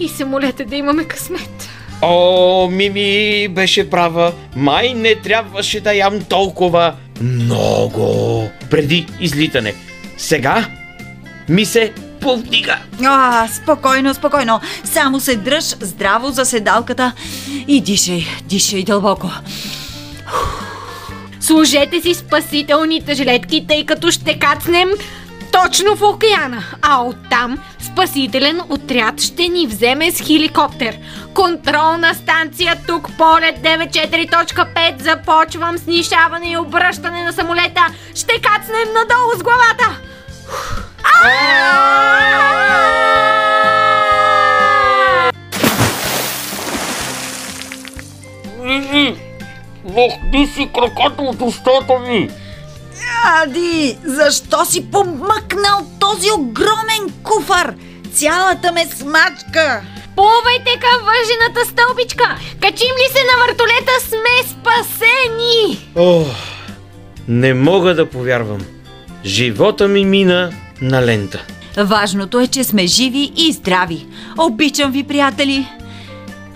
и 0.00 0.08
самолета 0.08 0.64
да 0.64 0.76
имаме 0.76 1.04
късмет. 1.04 1.68
О, 2.02 2.68
Мими 2.70 3.48
беше 3.48 3.90
права. 3.90 4.32
Май 4.56 4.94
не 4.94 5.14
трябваше 5.14 5.80
да 5.80 5.94
ям 5.94 6.22
толкова 6.22 6.94
много 7.20 8.48
преди 8.70 9.06
излитане. 9.20 9.74
Сега 10.16 10.68
ми 11.48 11.64
се 11.64 11.92
повдига. 12.24 12.78
А, 13.04 13.48
спокойно, 13.48 14.14
спокойно. 14.14 14.60
Само 14.84 15.20
се 15.20 15.36
дръж 15.36 15.64
здраво 15.64 16.30
за 16.30 16.44
седалката 16.44 17.12
и 17.68 17.80
дишай, 17.80 18.26
дишай 18.44 18.82
дълбоко. 18.82 19.30
Служете 21.40 22.00
си 22.00 22.14
спасителните 22.14 23.14
жилетки, 23.14 23.66
тъй 23.68 23.86
като 23.86 24.10
ще 24.10 24.38
кацнем 24.38 24.88
точно 25.52 25.96
в 25.96 26.02
океана, 26.02 26.64
а 26.82 27.02
оттам 27.02 27.58
спасителен 27.80 28.60
отряд 28.68 29.20
ще 29.20 29.48
ни 29.48 29.66
вземе 29.66 30.10
с 30.12 30.20
хеликоптер. 30.20 30.96
Контролна 31.34 32.14
станция 32.14 32.76
тук, 32.86 33.08
полет 33.18 33.58
94.5, 33.58 35.02
започвам 35.02 35.78
снишаване 35.78 36.52
и 36.52 36.56
обръщане 36.56 37.24
на 37.24 37.32
самолета. 37.32 37.86
Ще 38.14 38.32
кацнем 38.32 38.88
надолу 38.94 39.38
с 39.38 39.42
главата. 39.42 40.13
Махни 49.96 50.46
си 50.46 50.70
краката 50.74 51.22
от 51.22 51.42
устата 51.42 51.98
ми! 51.98 52.30
Ади, 53.24 53.98
защо 54.04 54.64
си 54.64 54.90
помъкнал 54.90 55.86
този 56.00 56.30
огромен 56.38 57.12
куфар? 57.22 57.74
Цялата 58.14 58.72
ме 58.72 58.86
смачка! 58.86 59.82
Плувайте 60.16 60.80
към 60.80 61.00
въжената 61.04 61.70
стълбичка! 61.70 62.38
Качим 62.60 62.88
ли 62.88 63.12
се 63.12 63.22
на 63.24 63.46
въртолета, 63.46 63.92
сме 64.00 64.48
спасени! 64.50 65.90
О, 65.96 66.24
не 67.28 67.54
мога 67.54 67.94
да 67.94 68.10
повярвам. 68.10 68.60
Живота 69.24 69.88
ми 69.88 70.04
мина 70.04 70.50
на 70.82 71.06
лента. 71.06 71.44
Важното 71.76 72.40
е, 72.40 72.46
че 72.46 72.64
сме 72.64 72.86
живи 72.86 73.32
и 73.36 73.52
здрави. 73.52 74.06
Обичам 74.38 74.92
ви, 74.92 75.02
приятели! 75.02 75.66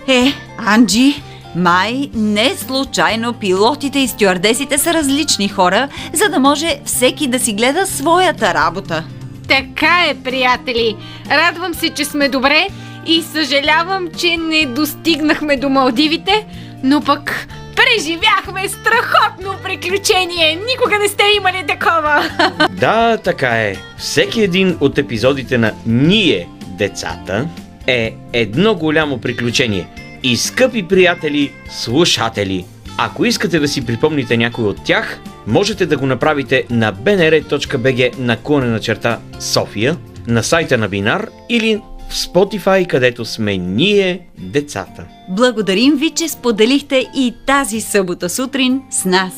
Е, 0.07 0.33
Анджи, 0.57 1.21
май 1.55 2.09
не 2.13 2.55
случайно 2.55 3.33
пилотите 3.33 3.99
и 3.99 4.07
стюардесите 4.07 4.77
са 4.77 4.93
различни 4.93 5.47
хора, 5.47 5.87
за 6.13 6.29
да 6.29 6.39
може 6.39 6.79
всеки 6.85 7.27
да 7.27 7.39
си 7.39 7.53
гледа 7.53 7.87
своята 7.87 8.53
работа. 8.53 9.03
Така 9.47 10.05
е, 10.09 10.15
приятели! 10.23 10.95
Радвам 11.31 11.73
се, 11.73 11.89
че 11.89 12.05
сме 12.05 12.29
добре 12.29 12.67
и 13.07 13.21
съжалявам, 13.21 14.07
че 14.17 14.37
не 14.37 14.65
достигнахме 14.65 15.57
до 15.57 15.69
Малдивите, 15.69 16.45
но 16.83 17.01
пък 17.01 17.47
преживяхме 17.79 18.69
страхотно 18.69 19.55
приключение! 19.63 20.55
Никога 20.55 20.99
не 20.99 21.07
сте 21.07 21.23
имали 21.37 21.63
такова! 21.67 22.29
Да, 22.71 23.17
така 23.17 23.49
е. 23.49 23.75
Всеки 23.97 24.41
един 24.41 24.77
от 24.79 24.97
епизодите 24.97 25.57
на 25.57 25.73
Ние, 25.85 26.47
децата, 26.67 27.47
е 27.87 28.15
едно 28.33 28.75
голямо 28.75 29.21
приключение. 29.21 29.87
И 30.23 30.37
скъпи 30.37 30.87
приятели, 30.87 31.51
слушатели, 31.69 32.65
ако 32.97 33.25
искате 33.25 33.59
да 33.59 33.67
си 33.67 33.85
припомните 33.85 34.37
някой 34.37 34.65
от 34.65 34.83
тях, 34.83 35.19
можете 35.47 35.85
да 35.85 35.97
го 35.97 36.05
направите 36.05 36.63
на 36.69 36.93
bnr.bg 36.93 38.19
наклонена 38.19 38.79
черта 38.79 39.19
София, 39.39 39.97
на 40.27 40.43
сайта 40.43 40.77
на 40.77 40.87
Бинар 40.87 41.29
или 41.49 41.81
в 42.09 42.15
Spotify, 42.15 42.87
където 42.87 43.25
сме 43.25 43.57
ние, 43.57 44.21
децата. 44.37 45.05
Благодарим 45.29 45.95
ви, 45.95 46.09
че 46.09 46.27
споделихте 46.27 47.05
и 47.15 47.33
тази 47.45 47.81
събота 47.81 48.29
сутрин 48.29 48.81
с 48.89 49.05
нас. 49.05 49.33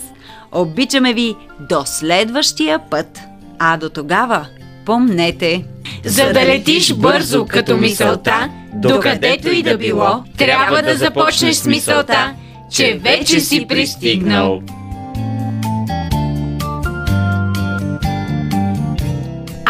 Обичаме 0.52 1.14
ви 1.14 1.36
до 1.70 1.82
следващия 1.86 2.80
път. 2.80 3.20
А 3.60 3.78
до 3.78 3.90
тогава, 3.90 4.48
помнете, 4.86 5.64
За 6.06 6.34
да 6.34 6.46
летиш 6.46 6.94
бързо 6.94 7.46
като 7.46 7.78
мисълта, 7.78 8.50
докъдето 8.74 9.50
и 9.50 9.64
да 9.64 9.78
било, 9.78 10.24
трябва 10.38 10.82
да 10.82 10.96
започнеш 10.98 11.56
с 11.56 11.66
мисълта, 11.66 12.34
че 12.72 13.00
вече 13.04 13.40
си 13.40 13.66
пристигнал. 13.70 14.62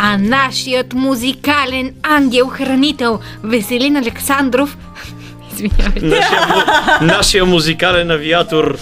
А 0.03 0.17
нашият 0.17 0.93
музикален 0.93 1.93
ангел-хранител 2.03 3.19
Веселин 3.43 3.95
Александров 3.97 4.77
Извинявайте. 5.53 6.05
Нашия, 6.05 6.41
му- 6.41 7.05
нашия 7.05 7.45
музикален 7.45 8.11
авиатор. 8.11 8.77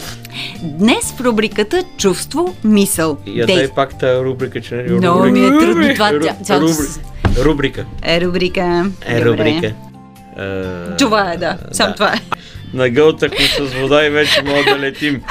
днес 0.63 1.11
в 1.11 1.21
рубриката 1.21 1.83
Чувство, 1.97 2.55
мисъл, 2.63 3.17
Я 3.27 3.45
дай 3.45 3.67
пак 3.67 3.99
тази 3.99 4.19
рубрика, 4.19 4.61
че 4.61 4.75
не 4.75 4.81
е 4.81 4.85
Много 4.85 5.19
рубрика. 5.19 5.39
ми 5.39 5.47
е 5.47 5.59
трудно 5.59 5.93
това. 5.93 6.11
Ру- 6.11 6.21
Ця- 6.23 6.43
цялото 6.43 6.67
рубри- 6.67 6.99
Рубрика. 7.37 7.85
Е 8.03 8.21
рубрика. 8.21 8.85
Е 9.05 9.25
рубрика. 9.25 9.67
Е, 9.67 9.73
Това 10.97 11.31
е, 11.31 11.37
да. 11.37 11.57
Само 11.71 11.89
да. 11.89 11.95
това 11.95 12.07
е. 12.07 12.19
Нагълтахме 12.73 13.37
с 13.47 13.73
вода 13.73 14.05
и 14.05 14.09
вече 14.09 14.41
мога 14.41 14.63
да 14.65 14.79
летим. 14.79 15.21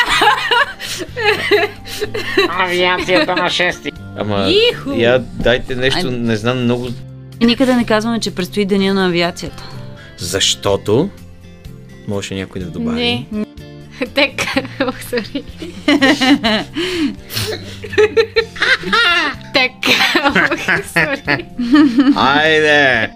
Авиацията 2.50 3.36
на 3.36 3.50
шести. 3.50 3.90
Ама, 4.18 4.50
Иху! 4.72 4.92
я 4.92 5.18
дайте 5.18 5.74
нещо, 5.74 6.10
не 6.10 6.36
знам 6.36 6.62
много. 6.62 6.88
Никъде 7.40 7.74
не 7.74 7.84
казваме, 7.84 8.20
че 8.20 8.34
предстои 8.34 8.64
деня 8.64 8.94
на 8.94 9.06
авиацията. 9.06 9.64
Защото... 10.16 11.08
Може 12.08 12.34
някой 12.34 12.60
да 12.60 12.70
добави. 12.70 13.26
Не. 13.32 13.44
Така, 14.14 14.62
сори. 15.10 15.44
така, 19.54 20.82
сори. 20.92 21.44
Айде! 22.16 23.10